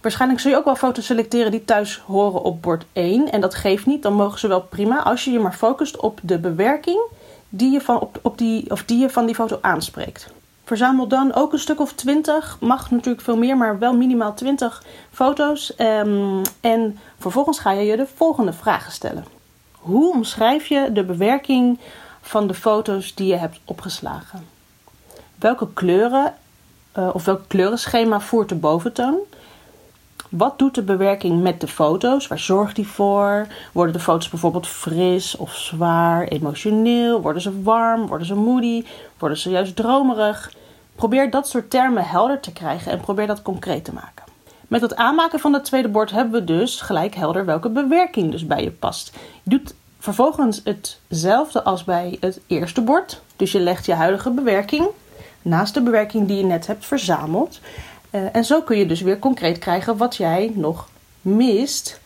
Waarschijnlijk 0.01 0.41
zul 0.41 0.51
je 0.51 0.57
ook 0.57 0.65
wel 0.65 0.77
foto's 0.77 1.07
selecteren 1.07 1.51
die 1.51 1.65
thuis 1.65 1.99
horen 1.99 2.43
op 2.43 2.63
bord 2.63 2.85
1. 2.93 3.33
En 3.33 3.41
dat 3.41 3.55
geeft 3.55 3.87
niet, 3.87 4.03
dan 4.03 4.13
mogen 4.13 4.39
ze 4.39 4.49
wel 4.49 4.63
prima 4.63 5.03
als 5.03 5.25
je 5.25 5.31
je 5.31 5.39
maar 5.39 5.53
focust 5.53 5.97
op 5.97 6.19
de 6.23 6.39
bewerking 6.39 7.01
die 7.51 7.71
je 7.71 7.81
van, 7.81 8.09
op, 8.23 8.39
die, 8.39 8.71
of 8.71 8.85
die 8.85 8.99
je 8.99 9.11
van 9.11 9.27
die 9.27 9.35
foto 9.35 9.59
aanspreekt. 9.61 10.33
Verzamel 10.65 11.07
dan 11.07 11.35
ook 11.35 11.53
een 11.53 11.59
stuk 11.59 11.81
of 11.81 11.93
20, 11.93 12.57
mag 12.61 12.91
natuurlijk 12.91 13.25
veel 13.25 13.37
meer, 13.37 13.57
maar 13.57 13.79
wel 13.79 13.97
minimaal 13.97 14.35
20 14.35 14.85
foto's. 15.13 15.73
Um, 15.79 16.43
en 16.61 16.99
vervolgens 17.19 17.59
ga 17.59 17.71
je 17.71 17.85
je 17.85 17.97
de 17.97 18.07
volgende 18.15 18.53
vragen 18.53 18.93
stellen. 18.93 19.25
Hoe 19.73 20.13
omschrijf 20.13 20.67
je 20.67 20.93
de 20.93 21.05
bewerking 21.05 21.79
van 22.21 22.47
de 22.47 22.55
foto's 22.55 23.15
die 23.15 23.27
je 23.27 23.37
hebt 23.37 23.61
opgeslagen? 23.65 24.47
Welke 25.39 25.73
kleuren 25.73 26.35
uh, 26.99 27.11
of 27.13 27.25
welk 27.25 27.43
kleurenschema 27.47 28.21
voert 28.21 28.49
de 28.49 28.55
boventoon? 28.55 29.19
Wat 30.31 30.59
doet 30.59 30.75
de 30.75 30.83
bewerking 30.83 31.43
met 31.43 31.61
de 31.61 31.69
foto's? 31.69 32.27
Waar 32.27 32.39
zorgt 32.39 32.77
die 32.77 32.87
voor? 32.87 33.47
Worden 33.73 33.93
de 33.93 34.01
foto's 34.01 34.29
bijvoorbeeld 34.29 34.67
fris 34.67 35.37
of 35.37 35.55
zwaar, 35.55 36.25
emotioneel? 36.25 37.21
Worden 37.21 37.43
ze 37.43 37.63
warm? 37.63 38.07
Worden 38.07 38.27
ze 38.27 38.35
moody? 38.35 38.85
Worden 39.19 39.39
ze 39.39 39.51
juist 39.51 39.77
dromerig? 39.77 40.53
Probeer 40.95 41.31
dat 41.31 41.49
soort 41.49 41.71
termen 41.71 42.05
helder 42.05 42.41
te 42.41 42.53
krijgen 42.53 42.93
en 42.93 43.01
probeer 43.01 43.27
dat 43.27 43.43
concreet 43.43 43.85
te 43.85 43.93
maken. 43.93 44.25
Met 44.69 44.81
het 44.81 44.97
aanmaken 44.97 45.39
van 45.39 45.53
het 45.53 45.65
tweede 45.65 45.89
bord 45.89 46.11
hebben 46.11 46.41
we 46.41 46.45
dus 46.45 46.81
gelijk 46.81 47.15
helder 47.15 47.45
welke 47.45 47.69
bewerking 47.69 48.31
dus 48.31 48.47
bij 48.47 48.63
je 48.63 48.71
past. 48.71 49.13
Je 49.43 49.51
doet 49.51 49.75
vervolgens 49.99 50.61
hetzelfde 50.65 51.63
als 51.63 51.85
bij 51.85 52.17
het 52.21 52.41
eerste 52.47 52.81
bord. 52.81 53.21
Dus 53.37 53.53
je 53.53 53.61
legt 53.61 53.87
je 53.87 53.95
huidige 53.95 54.31
bewerking 54.31 54.87
naast 55.43 55.75
de 55.75 55.83
bewerking 55.83 56.27
die 56.27 56.37
je 56.37 56.45
net 56.45 56.67
hebt 56.67 56.87
verzameld. 56.87 57.61
Uh, 58.11 58.37
en 58.37 58.45
zo 58.45 58.63
kun 58.63 58.79
je 58.79 58.87
dus 58.87 59.01
weer 59.01 59.19
concreet 59.19 59.59
krijgen 59.59 59.97
wat 59.97 60.17
jij 60.17 60.53
nog 60.55 60.89
mist 61.21 62.01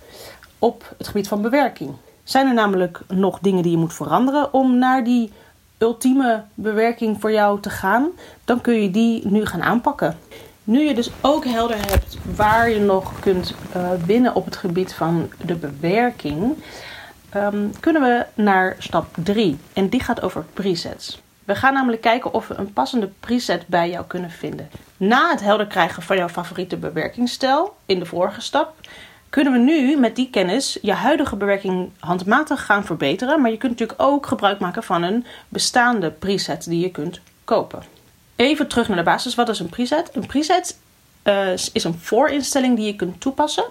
op 0.59 0.95
het 0.99 1.07
gebied 1.07 1.29
van 1.29 1.43
bewerking. 1.43 1.91
Zijn 2.25 2.47
er 2.47 2.55
namelijk 2.55 3.01
nog 3.09 3.39
dingen 3.39 3.63
die 3.63 3.73
je 3.73 3.79
moet 3.79 3.95
veranderen 3.95 4.53
om 4.53 4.79
naar 4.79 5.05
die 5.05 5.33
ultieme 5.79 6.43
bewerking 6.55 7.21
voor 7.21 7.33
jou 7.33 7.61
te 7.61 7.71
gaan, 7.71 8.09
dan 8.45 8.61
kun 8.61 8.83
je 8.83 8.91
die 8.91 9.29
nu 9.29 9.47
gaan 9.47 9.63
aanpakken. 9.63 10.19
Nu 10.65 10.81
je 10.81 10.95
dus 10.95 11.11
ook 11.21 11.45
helder 11.45 11.77
hebt 11.77 12.17
waar 12.37 12.71
je 12.71 12.81
nog 12.81 13.21
kunt 13.21 13.55
uh, 13.77 13.91
winnen 14.07 14.35
op 14.35 14.45
het 14.45 14.57
gebied 14.57 14.95
van 14.95 15.31
de 15.45 15.55
bewerking, 15.55 16.57
um, 17.37 17.73
kunnen 17.81 18.03
we 18.03 18.27
naar 18.35 18.77
stap 18.79 19.07
3. 19.23 19.57
En 19.73 19.89
die 19.89 20.01
gaat 20.01 20.23
over 20.23 20.45
presets. 20.53 21.23
We 21.45 21.55
gaan 21.55 21.75
namelijk 21.75 22.03
kijken 22.03 22.35
of 22.35 22.49
we 22.49 22.55
een 22.55 22.73
passende 22.73 23.11
preset 23.21 23.67
bij 23.67 23.91
jou 23.91 24.05
kunnen 24.07 24.31
vinden. 24.31 24.69
Na 24.97 25.31
het 25.31 25.41
helder 25.41 25.67
krijgen 25.67 26.03
van 26.03 26.17
jouw 26.17 26.29
favoriete 26.29 26.77
bewerkingsstijl 26.77 27.77
in 27.87 27.99
de 27.99 28.07
vorige 28.07 28.41
stap, 28.41 28.75
kunnen 29.31 29.53
we 29.53 29.59
nu 29.59 29.97
met 29.97 30.17
die 30.17 30.31
kennis 30.31 30.79
je 30.83 30.93
huidige 30.93 31.37
bewerking 31.37 31.91
handmatig 31.99 32.65
gaan 32.65 32.85
verbeteren. 32.85 33.41
Maar 33.41 33.51
je 33.51 33.57
kunt 33.57 33.73
natuurlijk 33.73 34.03
ook 34.03 34.27
gebruik 34.27 34.59
maken 34.59 34.83
van 34.83 35.03
een 35.03 35.27
bestaande 35.49 36.11
preset 36.11 36.65
die 36.65 36.81
je 36.81 36.91
kunt 36.91 37.21
kopen. 37.45 37.83
Even 38.37 38.69
terug 38.69 38.89
naar 38.89 38.97
de 38.97 39.03
basis. 39.03 39.35
Wat 39.35 39.49
is 39.49 39.61
een 39.61 39.69
preset? 39.69 40.11
Een 40.13 40.27
preset 40.27 40.79
uh, 41.25 41.53
is 41.53 41.85
een 41.85 41.99
voorinstelling 41.99 42.77
die 42.77 42.87
je 42.87 42.97
kunt 42.97 43.21
toepassen 43.21 43.65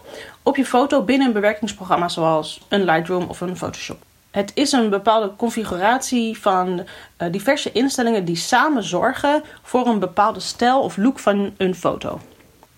op 0.43 0.55
je 0.55 0.65
foto 0.65 1.01
binnen 1.01 1.27
een 1.27 1.33
bewerkingsprogramma 1.33 2.09
zoals 2.09 2.61
een 2.67 2.83
Lightroom 2.83 3.23
of 3.23 3.41
een 3.41 3.57
Photoshop. 3.57 4.01
Het 4.33 4.51
is 4.53 4.71
een 4.71 4.89
bepaalde 4.89 5.35
configuratie 5.35 6.39
van 6.39 6.67
uh, 6.77 7.31
diverse 7.31 7.71
instellingen 7.71 8.25
die 8.25 8.35
samen 8.35 8.83
zorgen 8.83 9.43
voor 9.61 9.87
een 9.87 9.99
bepaalde 9.99 10.39
stijl 10.39 10.81
of 10.81 10.97
look 10.97 11.19
van 11.19 11.53
een 11.57 11.75
foto. 11.75 12.19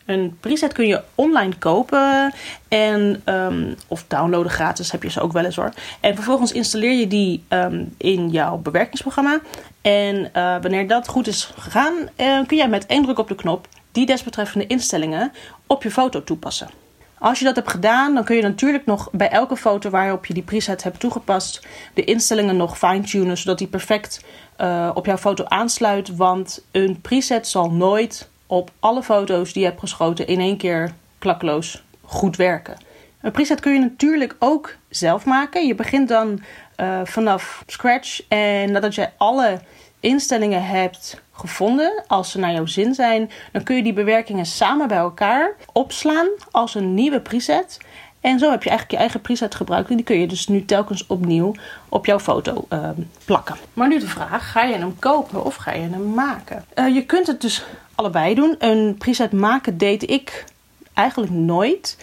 Een 0.06 0.38
preset 0.40 0.74
kun 0.74 0.88
je 0.88 1.02
online 1.16 1.56
kopen 1.58 2.34
en, 2.68 3.22
um, 3.26 3.76
of 3.88 4.06
downloaden 4.08 4.52
gratis, 4.52 4.92
heb 4.92 5.04
je 5.04 5.10
ze 5.10 5.22
ook 5.22 5.32
wel 5.32 5.46
eens 5.46 5.56
hoor. 5.56 5.74
En 6.00 6.16
vervolgens 6.16 6.52
installeer 6.52 7.00
je 7.00 7.08
die 7.08 7.44
um, 7.50 7.94
in 7.98 8.30
jouw 8.30 8.58
bewerkingsprogramma. 8.58 9.40
En 9.82 10.16
uh, 10.16 10.56
wanneer 10.62 10.88
dat 10.88 11.08
goed 11.08 11.28
is 11.28 11.52
gegaan, 11.58 11.94
uh, 12.18 12.40
kun 12.48 12.58
jij 12.58 12.70
met 12.70 12.86
één 12.86 13.04
druk 13.04 13.20
op 13.20 13.28
de 13.28 13.36
knop 13.36 13.68
die 13.92 14.06
desbetreffende 14.06 14.68
instellingen 14.68 15.32
op 15.68 15.84
je 15.84 15.92
foto 15.92 16.24
toepassen. 16.24 16.85
Als 17.20 17.40
je 17.40 17.46
dat 17.46 17.56
hebt 17.56 17.72
gedaan, 17.72 18.14
dan 18.14 18.24
kun 18.24 18.36
je 18.36 18.42
natuurlijk 18.42 18.86
nog 18.86 19.10
bij 19.12 19.30
elke 19.30 19.56
foto 19.56 19.90
waarop 19.90 20.26
je 20.26 20.34
die 20.34 20.44
preset 20.44 20.84
hebt 20.84 21.00
toegepast, 21.00 21.68
de 21.94 22.04
instellingen 22.04 22.58
nog 22.58 22.78
fine-tunen 22.78 23.38
zodat 23.38 23.58
die 23.58 23.68
perfect 23.68 24.26
uh, 24.62 24.92
op 24.94 25.06
jouw 25.06 25.18
foto 25.18 25.44
aansluit. 25.44 26.16
Want 26.16 26.66
een 26.72 27.02
preset 27.02 27.48
zal 27.48 27.72
nooit 27.72 28.30
op 28.48 28.72
alle 28.80 29.04
foto's 29.04 29.54
die 29.54 29.62
je 29.62 29.68
hebt 29.68 29.80
geschoten 29.80 30.28
in 30.28 30.40
één 30.40 30.58
keer 30.58 30.94
klakkeloos 31.20 31.84
goed 32.02 32.36
werken. 32.36 32.78
Een 33.22 33.32
preset 33.32 33.60
kun 33.60 33.74
je 33.74 33.80
natuurlijk 33.80 34.36
ook 34.40 34.76
zelf 34.90 35.26
maken. 35.26 35.68
Je 35.68 35.76
begint 35.76 36.08
dan 36.08 36.44
uh, 36.78 37.00
vanaf 37.04 37.64
scratch 37.68 38.22
en 38.28 38.72
nadat 38.72 38.96
je 38.96 39.10
alle 39.18 39.60
instellingen 40.06 40.66
hebt 40.66 41.22
gevonden, 41.32 42.04
als 42.08 42.32
ze 42.32 42.40
naar 42.40 42.52
jouw 42.52 42.66
zin 42.66 42.94
zijn, 42.94 43.32
dan 43.52 43.64
kun 43.64 43.76
je 43.76 43.84
die 43.84 43.94
bewerkingen 43.94 44.46
samen 44.46 44.88
bij 44.88 44.98
elkaar 44.98 45.56
opslaan 45.74 46.28
als 46.52 46.76
een 46.76 46.94
nieuwe 46.94 47.20
preset. 47.20 47.78
En 48.22 48.40
zo 48.40 48.52
heb 48.52 48.64
je 48.64 48.70
eigenlijk 48.70 48.92
je 48.92 48.98
eigen 48.98 49.22
preset 49.22 49.56
gebruikt. 49.56 49.90
En 49.90 49.96
die 49.96 50.06
kun 50.06 50.20
je 50.20 50.28
dus 50.28 50.48
nu 50.48 50.66
telkens 50.66 51.08
opnieuw 51.08 51.56
op 51.90 52.06
jouw 52.06 52.20
foto 52.20 52.66
uh, 52.70 52.90
plakken. 53.26 53.56
Maar 53.74 53.88
nu 53.88 54.00
de 54.00 54.08
vraag: 54.08 54.52
ga 54.52 54.64
je 54.64 54.76
hem 54.76 55.00
kopen 55.00 55.46
of 55.46 55.56
ga 55.56 55.72
je 55.72 55.90
hem 55.90 56.14
maken? 56.14 56.66
Uh, 56.76 56.96
je 56.96 57.06
kunt 57.06 57.28
het 57.28 57.42
dus 57.42 57.66
allebei 57.96 58.36
doen. 58.36 58.56
Een 58.60 58.96
preset 58.98 59.32
maken 59.32 59.78
deed 59.78 60.10
ik 60.10 60.46
eigenlijk 60.94 61.32
nooit 61.32 61.98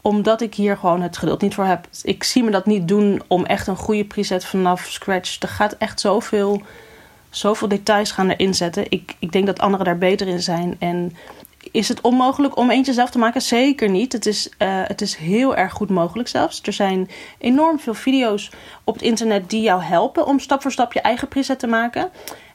omdat 0.00 0.40
ik 0.40 0.54
hier 0.54 0.76
gewoon 0.76 1.02
het 1.02 1.16
geduld 1.16 1.40
niet 1.40 1.54
voor 1.54 1.64
heb. 1.64 1.86
Ik 2.02 2.24
zie 2.24 2.42
me 2.42 2.50
dat 2.50 2.66
niet 2.66 2.88
doen 2.88 3.22
om 3.26 3.44
echt 3.44 3.66
een 3.66 3.76
goede 3.76 4.04
preset 4.04 4.44
vanaf 4.44 4.86
scratch. 4.90 5.42
Er 5.42 5.48
gaat 5.48 5.72
echt 5.72 6.00
zoveel 6.00 6.62
zoveel 7.38 7.68
details 7.68 8.10
gaan 8.10 8.30
erin 8.30 8.54
zetten. 8.54 8.84
Ik, 8.88 9.14
ik 9.18 9.32
denk 9.32 9.46
dat 9.46 9.58
anderen 9.58 9.86
daar 9.86 9.98
beter 9.98 10.28
in 10.28 10.42
zijn. 10.42 10.76
En 10.78 11.16
is 11.70 11.88
het 11.88 12.00
onmogelijk 12.00 12.56
om 12.56 12.70
eentje 12.70 12.92
zelf 12.92 13.10
te 13.10 13.18
maken? 13.18 13.42
Zeker 13.42 13.90
niet. 13.90 14.12
Het 14.12 14.26
is, 14.26 14.48
uh, 14.58 14.68
het 14.84 15.00
is 15.00 15.14
heel 15.16 15.56
erg 15.56 15.72
goed 15.72 15.90
mogelijk 15.90 16.28
zelfs. 16.28 16.62
Er 16.62 16.72
zijn 16.72 17.10
enorm 17.38 17.78
veel 17.78 17.94
video's 17.94 18.50
op 18.84 18.94
het 18.94 19.02
internet 19.02 19.50
die 19.50 19.62
jou 19.62 19.82
helpen 19.82 20.26
om 20.26 20.38
stap 20.38 20.62
voor 20.62 20.72
stap 20.72 20.92
je 20.92 21.00
eigen 21.00 21.28
preset 21.28 21.58
te 21.58 21.66
maken. 21.66 22.10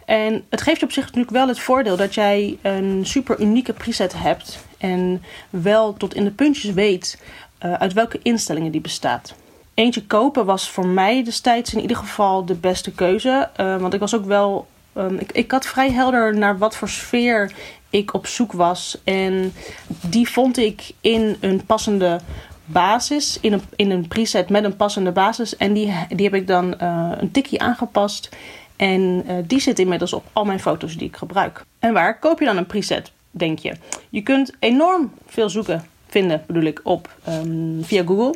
En 0.05 0.43
het 0.49 0.61
geeft 0.61 0.79
je 0.79 0.85
op 0.85 0.91
zich 0.91 1.03
natuurlijk 1.03 1.31
wel 1.31 1.47
het 1.47 1.59
voordeel 1.59 1.97
dat 1.97 2.13
jij 2.13 2.57
een 2.61 3.01
super 3.05 3.39
unieke 3.39 3.73
preset 3.73 4.13
hebt. 4.17 4.65
En 4.77 5.23
wel 5.49 5.93
tot 5.93 6.15
in 6.15 6.23
de 6.23 6.31
puntjes 6.31 6.73
weet 6.73 7.21
uh, 7.65 7.73
uit 7.73 7.93
welke 7.93 8.19
instellingen 8.23 8.71
die 8.71 8.81
bestaat. 8.81 9.35
Eentje 9.73 10.05
kopen 10.05 10.45
was 10.45 10.69
voor 10.69 10.87
mij 10.87 11.23
destijds 11.23 11.73
in 11.73 11.81
ieder 11.81 11.97
geval 11.97 12.45
de 12.45 12.53
beste 12.53 12.91
keuze. 12.91 13.49
Uh, 13.59 13.77
want 13.77 13.93
ik 13.93 13.99
was 13.99 14.15
ook 14.15 14.25
wel. 14.25 14.67
Um, 14.97 15.17
ik, 15.17 15.31
ik 15.31 15.51
had 15.51 15.65
vrij 15.65 15.91
helder 15.91 16.37
naar 16.37 16.57
wat 16.57 16.75
voor 16.75 16.89
sfeer 16.89 17.51
ik 17.89 18.13
op 18.13 18.27
zoek 18.27 18.51
was. 18.51 18.97
En 19.03 19.53
die 19.87 20.29
vond 20.29 20.57
ik 20.57 20.91
in 21.01 21.37
een 21.39 21.65
passende 21.65 22.19
basis, 22.65 23.37
in 23.41 23.53
een, 23.53 23.61
in 23.75 23.91
een 23.91 24.07
preset 24.07 24.49
met 24.49 24.63
een 24.63 24.75
passende 24.75 25.11
basis. 25.11 25.57
En 25.57 25.73
die, 25.73 25.93
die 26.09 26.25
heb 26.25 26.35
ik 26.35 26.47
dan 26.47 26.75
uh, 26.81 27.11
een 27.17 27.31
tikje 27.31 27.59
aangepast. 27.59 28.29
En 28.75 29.23
uh, 29.27 29.33
die 29.47 29.59
zit 29.59 29.79
inmiddels 29.79 30.13
op 30.13 30.25
al 30.33 30.45
mijn 30.45 30.59
foto's 30.59 30.97
die 30.97 31.07
ik 31.07 31.15
gebruik. 31.15 31.65
En 31.79 31.93
waar 31.93 32.19
koop 32.19 32.39
je 32.39 32.45
dan 32.45 32.57
een 32.57 32.65
preset, 32.65 33.11
denk 33.31 33.59
je? 33.59 33.73
Je 34.09 34.21
kunt 34.21 34.53
enorm 34.59 35.11
veel 35.25 35.49
zoeken, 35.49 35.85
vinden 36.07 36.43
bedoel 36.47 36.63
ik, 36.63 36.79
op 36.83 37.15
um, 37.29 37.79
via 37.83 38.03
Google. 38.03 38.35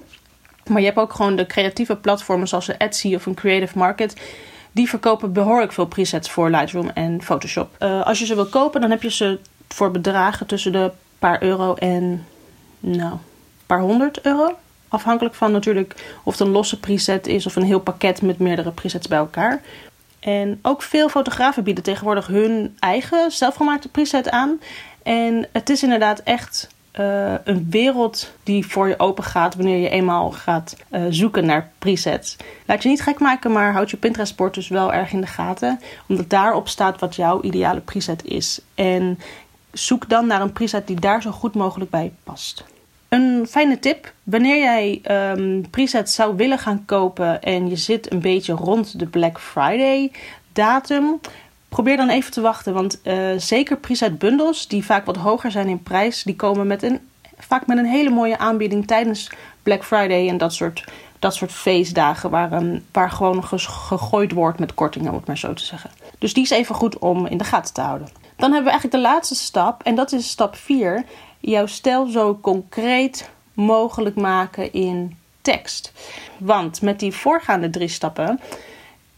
Maar 0.68 0.80
je 0.80 0.86
hebt 0.86 1.00
ook 1.00 1.14
gewoon 1.14 1.36
de 1.36 1.46
creatieve 1.46 1.96
platformen 1.96 2.48
zoals 2.48 2.78
Etsy 2.78 3.16
of 3.16 3.26
een 3.26 3.34
Creative 3.34 3.78
Market. 3.78 4.16
Die 4.78 4.90
verkopen 4.90 5.34
behoorlijk 5.34 5.72
veel 5.72 5.86
presets 5.86 6.30
voor 6.30 6.50
Lightroom 6.50 6.90
en 6.90 7.22
Photoshop. 7.22 7.76
Uh, 7.80 8.06
als 8.06 8.20
je 8.20 8.26
ze 8.26 8.36
wil 8.36 8.46
kopen, 8.46 8.82
dan 8.82 8.90
heb 8.90 9.02
je 9.02 9.12
ze 9.12 9.40
voor 9.68 9.92
bedragen 9.92 10.46
tussen 10.46 10.72
de 10.72 10.92
paar 11.20 11.44
euro 11.44 11.74
en 11.74 12.26
nou, 12.80 13.14
paar 13.66 13.80
honderd 13.80 14.22
euro. 14.22 14.58
Afhankelijk 14.88 15.36
van 15.36 15.52
natuurlijk 15.52 16.20
of 16.24 16.38
het 16.38 16.48
een 16.48 16.54
losse 16.54 16.80
preset 16.80 17.28
is 17.28 17.46
of 17.46 17.56
een 17.56 17.64
heel 17.64 17.80
pakket 17.80 18.22
met 18.22 18.40
meerdere 18.40 18.72
presets 18.72 19.08
bij 19.08 19.18
elkaar. 19.18 19.62
En 20.20 20.60
ook 20.62 20.82
veel 20.82 21.10
fotografen 21.10 21.64
bieden 21.64 21.84
tegenwoordig 21.84 22.28
hun 22.28 22.76
eigen 22.80 23.32
zelfgemaakte 23.32 23.90
preset 23.90 24.30
aan. 24.30 24.60
En 25.04 25.48
het 25.52 25.70
is 25.70 25.84
inderdaad 25.84 26.20
echt 26.20 26.68
uh, 27.00 27.34
een 27.44 27.68
wereld 27.70 28.32
die 28.44 28.68
voor 28.68 28.88
je 28.88 29.00
open 29.00 29.24
gaat 29.24 29.56
wanneer 29.56 29.78
je 29.78 29.90
eenmaal 29.90 30.32
gaat 30.32 30.76
uh, 30.92 31.02
zoeken 31.10 31.46
naar 31.46 31.70
presets. 31.80 32.36
Laat 32.66 32.84
je 32.84 32.90
niet 32.90 33.02
gek 33.02 33.20
maken, 33.20 33.52
maar 33.52 33.72
houd 33.72 33.92
je 33.92 33.98
Pinterest-bord 33.98 34.54
dus 34.54 34.68
wel 34.68 34.94
erg 34.94 35.12
in 35.12 35.22
de 35.22 35.28
gaten. 35.28 35.80
Omdat 36.08 36.30
daarop 36.30 36.68
staat 36.68 37.00
wat 37.00 37.16
jouw 37.16 37.42
ideale 37.42 37.80
preset 37.80 38.26
is. 38.26 38.62
En 38.76 39.20
zoek 39.72 40.10
dan 40.10 40.28
naar 40.28 40.42
een 40.42 40.54
preset 40.54 40.88
die 40.88 41.00
daar 41.00 41.22
zo 41.22 41.32
goed 41.32 41.56
mogelijk 41.56 41.92
bij 41.92 42.12
past. 42.24 42.64
Een 43.10 43.46
fijne 43.50 43.80
tip: 43.80 44.14
wanneer 44.24 44.58
jij 44.58 45.02
um, 45.36 45.70
presets 45.70 46.16
zou 46.16 46.36
willen 46.36 46.60
gaan 46.60 46.86
kopen 46.86 47.42
en 47.42 47.70
je 47.70 47.76
zit 47.76 48.12
een 48.12 48.22
beetje 48.22 48.54
rond 48.54 49.00
de 49.00 49.06
Black 49.06 49.40
Friday 49.40 50.12
datum, 50.54 51.20
probeer 51.70 51.98
dan 51.98 52.10
even 52.10 52.32
te 52.32 52.42
wachten. 52.42 52.74
Want 52.74 53.00
uh, 53.04 53.30
zeker 53.38 53.78
preset 53.78 54.20
bundles, 54.20 54.68
die 54.68 54.86
vaak 54.86 55.06
wat 55.06 55.18
hoger 55.18 55.52
zijn 55.52 55.68
in 55.68 55.84
prijs, 55.84 56.24
die 56.24 56.36
komen 56.36 56.68
met 56.68 56.84
een, 56.84 57.00
vaak 57.38 57.68
met 57.68 57.78
een 57.78 57.86
hele 57.86 58.10
mooie 58.10 58.38
aanbieding 58.38 58.88
tijdens 58.88 59.32
Black 59.64 59.84
Friday 59.84 60.30
en 60.30 60.38
dat 60.38 60.54
soort, 60.54 60.84
dat 61.20 61.36
soort 61.36 61.52
feestdagen 61.52 62.30
waar, 62.30 62.54
um, 62.54 62.86
waar 62.92 63.12
gewoon 63.12 63.44
gegooid 63.44 64.32
wordt 64.32 64.60
met 64.60 64.74
kortingen, 64.74 65.10
om 65.10 65.18
het 65.18 65.28
maar 65.28 65.38
zo 65.38 65.54
te 65.54 65.66
zeggen. 65.66 65.90
Dus 66.18 66.34
die 66.34 66.44
is 66.44 66.50
even 66.50 66.76
goed 66.76 66.98
om 66.98 67.26
in 67.26 67.38
de 67.38 67.44
gaten 67.44 67.74
te 67.74 67.82
houden. 67.82 68.08
Dan 68.36 68.52
hebben 68.52 68.64
we 68.64 68.80
eigenlijk 68.80 69.04
de 69.04 69.10
laatste 69.10 69.36
stap 69.36 69.84
en 69.84 69.96
dat 69.96 70.12
is 70.12 70.30
stap 70.30 70.56
4. 70.56 71.04
Jouw 71.40 71.66
stijl 71.66 72.08
zo 72.08 72.40
concreet 72.42 73.30
mogelijk 73.54 74.16
maken 74.16 74.74
in 74.74 75.18
tekst. 75.42 75.92
Want 76.38 76.82
met 76.82 77.00
die 77.00 77.14
voorgaande 77.14 77.70
drie 77.70 77.88
stappen 77.88 78.40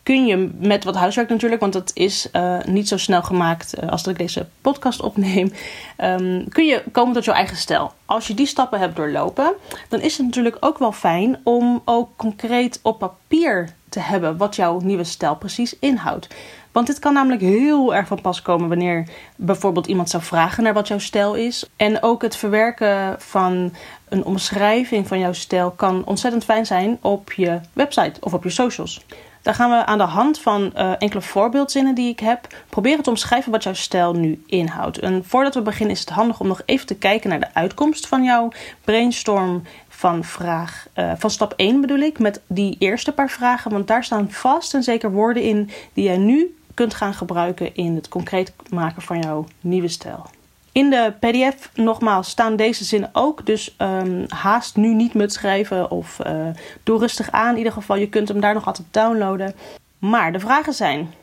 kun 0.10 0.25
je 0.25 0.50
met 0.60 0.84
wat 0.84 0.96
huiswerk 0.96 1.30
natuurlijk, 1.30 1.62
want 1.62 1.74
dat 1.74 1.92
is 1.94 2.30
uh, 2.34 2.58
niet 2.66 2.88
zo 2.88 2.98
snel 2.98 3.24
gemaakt 3.24 3.84
uh, 3.84 3.89
als 3.89 4.04
dat 4.04 4.13
ik 4.13 4.20
deze 4.20 4.48
podcast 4.62 5.01
opneem, 5.01 5.51
um, 5.98 6.48
kun 6.56 6.66
je 6.66 6.84
komen 6.92 7.13
tot 7.13 7.25
jouw 7.25 7.36
eigen 7.36 7.58
stijl. 7.58 7.92
Als 8.06 8.28
je 8.28 8.34
die 8.34 8.46
stappen 8.46 8.80
hebt 8.80 8.96
doorlopen, 8.96 9.54
dan 9.89 10.01
is 10.01 10.18
het 10.18 10.25
natuurlijk 10.25 10.58
ook 10.60 10.78
wel 10.78 10.92
fijn 10.92 11.39
om 11.44 11.82
ook 11.86 12.10
concreet 12.16 12.80
op 12.82 13.00
papier 13.00 13.70
te 13.89 14.00
hebben 14.00 14.38
wat 14.38 14.56
jouw 14.56 14.80
nieuwe 14.80 15.04
stijl 15.04 15.36
precies 15.36 15.80
inhoudt. 15.80 16.28
Want 16.72 16.88
dit 16.88 17.00
kan 17.00 17.13
namelijk 17.13 17.42
heel 17.42 17.96
erg 17.96 18.08
van 18.08 18.22
pas 18.22 18.42
komen 18.42 18.70
wanneer 18.70 19.08
bijvoorbeeld 19.36 19.88
iemand 19.88 20.10
zou 20.10 20.24
vragen 20.24 20.63
naar 20.63 20.74
wat 20.74 20.88
jouw 20.88 21.00
stijl 21.00 21.34
is. 21.34 21.70
En 21.75 22.04
ook 22.04 22.22
het 22.22 22.36
verwerken 22.36 23.16
van 23.20 23.74
een 24.10 24.24
omschrijving 24.24 25.08
van 25.08 25.20
jouw 25.20 25.34
stijl 25.34 25.72
kan 25.72 26.06
ontzettend 26.06 26.44
fijn 26.44 26.66
zijn 26.66 26.98
op 27.01 27.32
je 27.32 27.60
website 27.74 28.22
of 28.22 28.34
op 28.34 28.44
je 28.44 28.50
socials. 28.50 29.01
Daar 29.50 29.58
gaan 29.58 29.70
we 29.70 29.86
aan 29.86 29.98
de 29.98 30.03
hand 30.03 30.39
van 30.39 30.72
uh, 30.75 30.91
enkele 30.98 31.22
voorbeeldzinnen 31.22 31.96
die 31.96 32.10
ik 32.10 32.20
heb 32.20 32.48
proberen 32.70 33.03
te 33.03 33.10
omschrijven 33.10 33.51
wat 33.51 33.63
jouw 33.63 33.74
stijl 33.74 34.13
nu 34.13 34.44
inhoudt. 34.46 35.00
En 35.00 35.25
voordat 35.25 35.53
we 35.53 35.62
beginnen 35.62 35.96
is 35.96 36.00
het 36.00 36.10
handig 36.10 36.39
om 36.39 36.48
nog 36.48 36.62
even 36.65 36.86
te 36.86 36.96
kijken 36.96 37.29
naar 37.29 37.39
de 37.39 37.53
uitkomst 37.53 38.08
van 38.08 38.24
jouw 38.24 38.51
brainstorm 38.84 39.63
van 39.88 40.24
vraag 40.24 40.88
uh, 40.96 41.12
van 41.18 41.29
stap 41.29 41.53
1 41.56 41.82
bedoel 41.82 42.00
ik, 42.00 42.20
met 42.20 42.41
die 42.48 42.75
eerste 42.79 43.12
paar 43.12 43.29
vragen, 43.29 43.72
want 43.72 43.88
daar 43.88 44.03
staan 44.03 44.32
vast 44.32 44.74
en 44.74 44.84
zeker 44.84 45.12
woorden 45.12 45.44
in 45.44 45.70
die 45.94 46.03
jij 46.03 46.18
nu 46.18 46.58
kunt 46.74 46.94
gaan 46.94 47.13
gebruiken 47.13 47.75
in 47.75 47.96
het 47.96 48.08
concreet 48.08 48.53
maken 48.70 49.01
van 49.01 49.20
jouw 49.20 49.46
nieuwe 49.62 49.88
stijl. 49.88 50.25
In 50.72 50.90
de 50.90 51.14
PDF 51.20 51.70
nogmaals 51.76 52.30
staan 52.30 52.56
deze 52.56 52.84
zinnen 52.84 53.10
ook. 53.14 53.46
Dus 53.46 53.76
um, 53.78 54.26
haast 54.28 54.76
nu 54.76 54.94
niet 54.94 55.14
met 55.14 55.34
schrijven 55.34 55.92
of 55.92 56.18
uh, 56.28 56.48
doe 56.84 57.00
rustig 57.00 57.32
aan. 57.32 57.52
In 57.52 57.58
ieder 57.58 57.74
geval, 57.74 57.96
je 57.96 58.10
kunt 58.10 58.28
hem 58.28 58.40
daar 58.40 58.54
nog 58.54 58.66
altijd 58.66 58.88
downloaden. 58.92 59.56
Maar 60.00 60.32
de 60.32 60.40
vragen 60.40 60.74
zijn: 60.74 61.14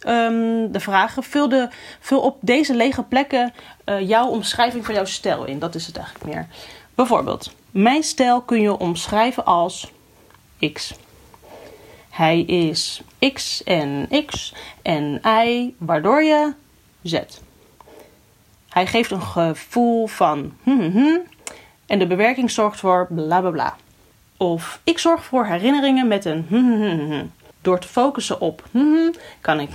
ehm, 0.00 0.70
de 0.70 0.80
vragen. 0.80 1.22
Vul, 1.22 1.48
de, 1.48 1.68
vul 2.00 2.20
op 2.20 2.36
deze 2.40 2.74
lege 2.74 3.02
plekken 3.02 3.52
uh, 3.84 4.08
jouw 4.08 4.26
omschrijving 4.26 4.84
van 4.84 4.94
jouw 4.94 5.04
stijl 5.04 5.44
in. 5.44 5.58
Dat 5.58 5.74
is 5.74 5.86
het 5.86 5.96
eigenlijk 5.96 6.34
meer. 6.34 6.46
Bijvoorbeeld, 6.94 7.52
mijn 7.70 8.02
stijl 8.02 8.40
kun 8.40 8.60
je 8.60 8.78
omschrijven 8.78 9.44
als 9.44 9.92
X. 10.72 10.94
Hij 12.10 12.40
is 12.40 13.02
X 13.32 13.64
en 13.64 14.08
X 14.26 14.54
en 14.82 15.20
Y, 15.24 15.74
waardoor 15.78 16.22
je 16.22 16.52
Z. 17.02 17.20
Hij 18.76 18.86
geeft 18.86 19.10
een 19.10 19.22
gevoel 19.22 20.06
van 20.06 20.52
hm, 20.62 20.70
hm, 20.70 20.90
hm, 20.90 21.18
en 21.86 21.98
de 21.98 22.06
bewerking 22.06 22.50
zorgt 22.50 22.80
voor 22.80 23.06
bla 23.10 23.40
bla 23.40 23.50
bla. 23.50 23.76
Of 24.36 24.80
ik 24.84 24.98
zorg 24.98 25.24
voor 25.24 25.46
herinneringen 25.46 26.08
met 26.08 26.24
een. 26.24 27.32
Door 27.60 27.78
te 27.78 27.88
focussen 27.88 28.40
op 28.40 28.62
kan 29.40 29.60
ik 29.60 29.70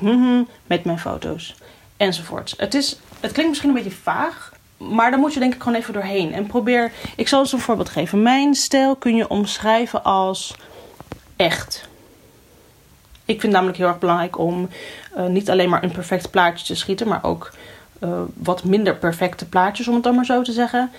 met 0.67 0.84
mijn 0.84 1.00
foto's. 1.00 1.55
Enzovoorts. 1.98 2.53
Het, 2.58 2.74
is, 2.74 3.00
het 3.20 3.31
klinkt 3.31 3.50
misschien 3.50 3.70
een 3.70 3.84
beetje 3.84 4.00
vaag, 4.01 4.53
maar 4.77 5.12
daar 5.12 5.20
moet 5.20 5.34
je 5.34 5.39
denk 5.39 5.53
ik 5.53 5.62
gewoon 5.62 5.77
even 5.77 5.93
doorheen. 5.93 6.34
En 6.34 6.48
probeer, 6.48 6.91
ik 7.15 7.27
zal 7.27 7.39
eens 7.39 7.53
een 7.53 7.60
voorbeeld 7.60 7.89
geven. 7.89 8.22
Mijn 8.22 8.55
stijl 8.55 8.96
kun 8.96 9.15
je 9.15 9.29
omschrijven 9.29 10.03
als 10.03 10.55
echt. 11.36 11.89
Ik 13.25 13.39
vind 13.39 13.41
het 13.41 13.51
namelijk 13.51 13.77
heel 13.77 13.88
erg 13.88 14.00
belangrijk 14.00 14.38
om 14.38 14.70
uh, 15.17 15.25
niet 15.25 15.50
alleen 15.50 15.70
maar 15.70 15.84
een 15.84 15.91
perfect 15.91 16.31
plaatje 16.31 16.65
te 16.65 16.75
schieten, 16.75 17.08
maar 17.08 17.24
ook 17.24 17.51
uh, 18.03 18.22
wat 18.34 18.63
minder 18.63 18.96
perfecte 18.96 19.46
plaatjes, 19.46 19.88
om 19.88 19.93
het 19.93 20.03
dan 20.03 20.15
maar 20.15 20.25
zo 20.25 20.41
te 20.41 20.51
zeggen. 20.51 20.91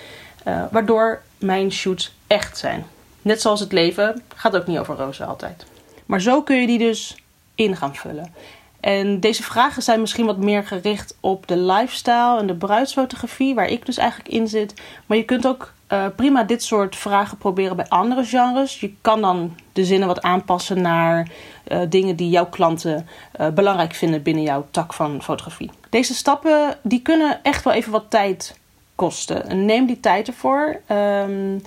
Uh, 0.49 0.63
waardoor 0.71 1.23
mijn 1.39 1.73
shoots 1.73 2.15
echt 2.27 2.59
zijn. 2.59 2.87
Net 3.23 3.41
zoals 3.41 3.61
het 3.61 3.73
leven 3.73 4.23
gaat 4.35 4.57
ook 4.57 4.67
niet 4.67 4.79
over 4.79 4.97
rozen 4.97 5.27
altijd. 5.27 5.65
Maar 6.07 6.21
zo 6.21 6.43
kun 6.43 6.61
je 6.61 6.67
die 6.67 6.79
dus 6.79 7.17
in 7.55 7.77
gaan 7.77 7.95
vullen. 7.95 8.35
En 8.81 9.21
deze 9.21 9.43
vragen 9.43 9.83
zijn 9.83 10.01
misschien 10.01 10.27
wat 10.27 10.37
meer 10.37 10.65
gericht 10.65 11.17
op 11.21 11.47
de 11.47 11.57
lifestyle 11.57 12.39
en 12.39 12.47
de 12.47 12.55
bruidsfotografie, 12.55 13.55
waar 13.55 13.69
ik 13.69 13.87
dus 13.87 13.97
eigenlijk 13.97 14.31
in 14.31 14.49
zit. 14.49 14.75
Maar 15.07 15.17
je 15.17 15.25
kunt 15.25 15.47
ook 15.47 15.73
uh, 15.93 16.07
prima 16.17 16.45
dit 16.45 16.63
soort 16.63 16.97
vragen 16.97 17.39
proberen 17.39 17.77
bij 17.77 17.89
andere 17.89 18.25
genres. 18.25 18.81
Je 18.81 18.95
kan 19.01 19.21
dan 19.21 19.57
de 19.73 19.85
zinnen 19.85 20.09
wat 20.09 20.23
aanpassen 20.23 20.81
naar 20.81 21.29
uh, 21.69 21.81
dingen 21.89 22.17
die 22.17 22.31
jouw 22.31 22.47
klanten 22.47 23.07
uh, 23.41 23.49
belangrijk 23.49 23.95
vinden 23.95 24.23
binnen 24.23 24.43
jouw 24.43 24.67
tak 24.71 24.93
van 24.93 25.23
fotografie. 25.23 25.71
Deze 25.91 26.15
stappen 26.15 26.77
die 26.83 27.03
kunnen 27.03 27.41
echt 27.43 27.65
wel 27.65 27.73
even 27.73 27.93
wat 27.93 28.05
tijd 28.09 28.59
kosten. 28.95 29.49
En 29.49 29.65
neem 29.65 29.87
die 29.87 30.01
tijd 30.01 30.29
ervoor. 30.29 30.81
Um, 30.91 31.63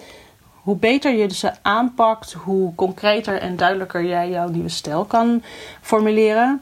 hoe 0.53 0.75
beter 0.75 1.15
je 1.15 1.33
ze 1.33 1.51
aanpakt, 1.61 2.33
hoe 2.33 2.75
concreter 2.75 3.39
en 3.39 3.55
duidelijker 3.55 4.05
jij 4.05 4.29
jouw 4.29 4.47
nieuwe 4.47 4.69
stijl 4.69 5.05
kan 5.05 5.43
formuleren. 5.81 6.61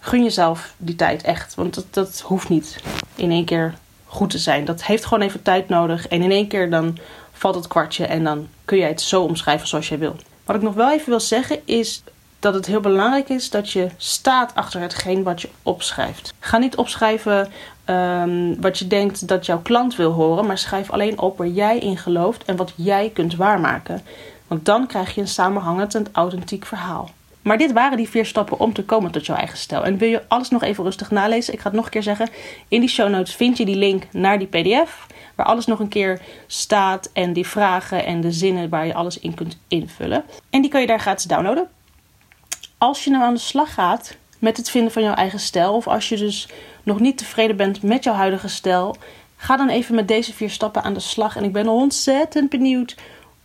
Gun 0.00 0.22
jezelf 0.22 0.74
die 0.76 0.96
tijd 0.96 1.22
echt. 1.22 1.54
Want 1.54 1.74
dat, 1.74 1.86
dat 1.90 2.20
hoeft 2.20 2.48
niet 2.48 2.82
in 3.14 3.30
één 3.30 3.44
keer 3.44 3.74
goed 4.08 4.30
te 4.30 4.38
zijn. 4.38 4.64
Dat 4.64 4.84
heeft 4.84 5.04
gewoon 5.04 5.24
even 5.24 5.42
tijd 5.42 5.68
nodig. 5.68 6.08
En 6.08 6.22
in 6.22 6.30
één 6.30 6.48
keer 6.48 6.70
dan 6.70 6.98
valt 7.32 7.54
het 7.54 7.66
kwartje 7.66 8.06
en 8.06 8.24
dan 8.24 8.48
kun 8.64 8.78
jij 8.78 8.88
het 8.88 9.00
zo 9.00 9.22
omschrijven 9.22 9.68
zoals 9.68 9.88
jij 9.88 9.98
wil. 9.98 10.16
Wat 10.44 10.56
ik 10.56 10.62
nog 10.62 10.74
wel 10.74 10.92
even 10.92 11.08
wil 11.08 11.20
zeggen 11.20 11.60
is 11.64 12.02
dat 12.38 12.54
het 12.54 12.66
heel 12.66 12.80
belangrijk 12.80 13.28
is 13.28 13.50
dat 13.50 13.70
je 13.70 13.88
staat 13.96 14.54
achter 14.54 14.80
hetgeen 14.80 15.22
wat 15.22 15.42
je 15.42 15.48
opschrijft. 15.62 16.34
Ga 16.40 16.58
niet 16.58 16.76
opschrijven 16.76 17.48
um, 17.86 18.60
wat 18.60 18.78
je 18.78 18.86
denkt 18.86 19.28
dat 19.28 19.46
jouw 19.46 19.62
klant 19.62 19.96
wil 19.96 20.12
horen, 20.12 20.46
maar 20.46 20.58
schrijf 20.58 20.90
alleen 20.90 21.18
op 21.18 21.38
waar 21.38 21.46
jij 21.46 21.78
in 21.78 21.96
gelooft 21.96 22.44
en 22.44 22.56
wat 22.56 22.72
jij 22.74 23.10
kunt 23.14 23.36
waarmaken. 23.36 24.02
Want 24.46 24.64
dan 24.64 24.86
krijg 24.86 25.14
je 25.14 25.20
een 25.20 25.28
samenhangend 25.28 25.94
en 25.94 26.06
authentiek 26.12 26.66
verhaal. 26.66 27.10
Maar 27.48 27.58
dit 27.58 27.72
waren 27.72 27.96
die 27.96 28.08
vier 28.08 28.26
stappen 28.26 28.58
om 28.58 28.72
te 28.72 28.84
komen 28.84 29.10
tot 29.10 29.26
jouw 29.26 29.36
eigen 29.36 29.58
stijl. 29.58 29.84
En 29.84 29.98
wil 29.98 30.08
je 30.08 30.22
alles 30.28 30.50
nog 30.50 30.62
even 30.62 30.84
rustig 30.84 31.10
nalezen? 31.10 31.52
Ik 31.52 31.60
ga 31.60 31.64
het 31.64 31.74
nog 31.74 31.84
een 31.84 31.90
keer 31.90 32.02
zeggen. 32.02 32.28
In 32.68 32.80
die 32.80 32.88
show 32.88 33.08
notes 33.08 33.34
vind 33.34 33.56
je 33.56 33.64
die 33.64 33.76
link 33.76 34.02
naar 34.12 34.38
die 34.38 34.46
PDF. 34.46 35.06
Waar 35.34 35.46
alles 35.46 35.66
nog 35.66 35.78
een 35.78 35.88
keer 35.88 36.20
staat. 36.46 37.10
En 37.12 37.32
die 37.32 37.46
vragen 37.46 38.04
en 38.04 38.20
de 38.20 38.32
zinnen 38.32 38.68
waar 38.68 38.86
je 38.86 38.94
alles 38.94 39.18
in 39.18 39.34
kunt 39.34 39.58
invullen. 39.68 40.24
En 40.50 40.60
die 40.60 40.70
kan 40.70 40.80
je 40.80 40.86
daar 40.86 41.00
gratis 41.00 41.24
downloaden. 41.24 41.68
Als 42.78 43.04
je 43.04 43.10
nou 43.10 43.24
aan 43.24 43.34
de 43.34 43.40
slag 43.40 43.74
gaat 43.74 44.16
met 44.38 44.56
het 44.56 44.70
vinden 44.70 44.92
van 44.92 45.02
jouw 45.02 45.14
eigen 45.14 45.40
stijl. 45.40 45.74
Of 45.74 45.86
als 45.86 46.08
je 46.08 46.16
dus 46.16 46.48
nog 46.82 47.00
niet 47.00 47.18
tevreden 47.18 47.56
bent 47.56 47.82
met 47.82 48.04
jouw 48.04 48.14
huidige 48.14 48.48
stijl. 48.48 48.96
Ga 49.36 49.56
dan 49.56 49.68
even 49.68 49.94
met 49.94 50.08
deze 50.08 50.32
vier 50.32 50.50
stappen 50.50 50.82
aan 50.82 50.94
de 50.94 51.00
slag. 51.00 51.36
En 51.36 51.44
ik 51.44 51.52
ben 51.52 51.68
ontzettend 51.68 52.50
benieuwd 52.50 52.96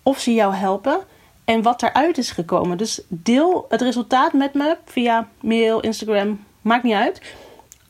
of 0.02 0.20
ze 0.20 0.34
jou 0.34 0.56
helpen 0.56 1.00
en 1.46 1.62
wat 1.62 1.84
eruit 1.84 2.18
is 2.18 2.32
gekomen. 2.32 2.78
Dus 2.78 3.02
deel 3.08 3.66
het 3.70 3.82
resultaat 3.82 4.34
met 4.34 4.54
me 4.54 4.78
via 4.86 5.28
mail, 5.42 5.80
Instagram, 5.80 6.44
maakt 6.62 6.84
niet 6.84 6.94
uit. 6.94 7.22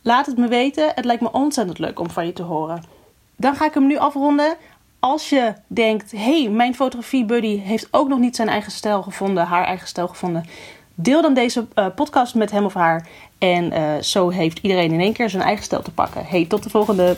Laat 0.01 0.25
het 0.25 0.37
me 0.37 0.47
weten. 0.47 0.91
Het 0.95 1.05
lijkt 1.05 1.21
me 1.21 1.31
ontzettend 1.31 1.79
leuk 1.79 1.99
om 1.99 2.09
van 2.09 2.25
je 2.25 2.33
te 2.33 2.43
horen. 2.43 2.83
Dan 3.35 3.55
ga 3.55 3.65
ik 3.65 3.73
hem 3.73 3.87
nu 3.87 3.97
afronden. 3.97 4.55
Als 4.99 5.29
je 5.29 5.53
denkt, 5.67 6.11
hey, 6.11 6.49
mijn 6.49 6.75
fotografie 6.75 7.25
buddy 7.25 7.59
heeft 7.59 7.87
ook 7.91 8.07
nog 8.07 8.19
niet 8.19 8.35
zijn 8.35 8.47
eigen 8.49 8.71
stijl 8.71 9.01
gevonden, 9.01 9.45
haar 9.45 9.65
eigen 9.65 9.87
stijl 9.87 10.07
gevonden. 10.07 10.45
Deel 10.95 11.21
dan 11.21 11.33
deze 11.33 11.67
uh, 11.75 11.87
podcast 11.95 12.35
met 12.35 12.51
hem 12.51 12.65
of 12.65 12.73
haar. 12.73 13.07
En 13.37 13.73
uh, 13.73 14.01
zo 14.01 14.29
heeft 14.29 14.59
iedereen 14.61 14.91
in 14.91 14.99
één 14.99 15.13
keer 15.13 15.29
zijn 15.29 15.43
eigen 15.43 15.63
stijl 15.63 15.81
te 15.81 15.91
pakken. 15.91 16.25
Hey, 16.25 16.45
tot 16.45 16.63
de 16.63 16.69
volgende. 16.69 17.17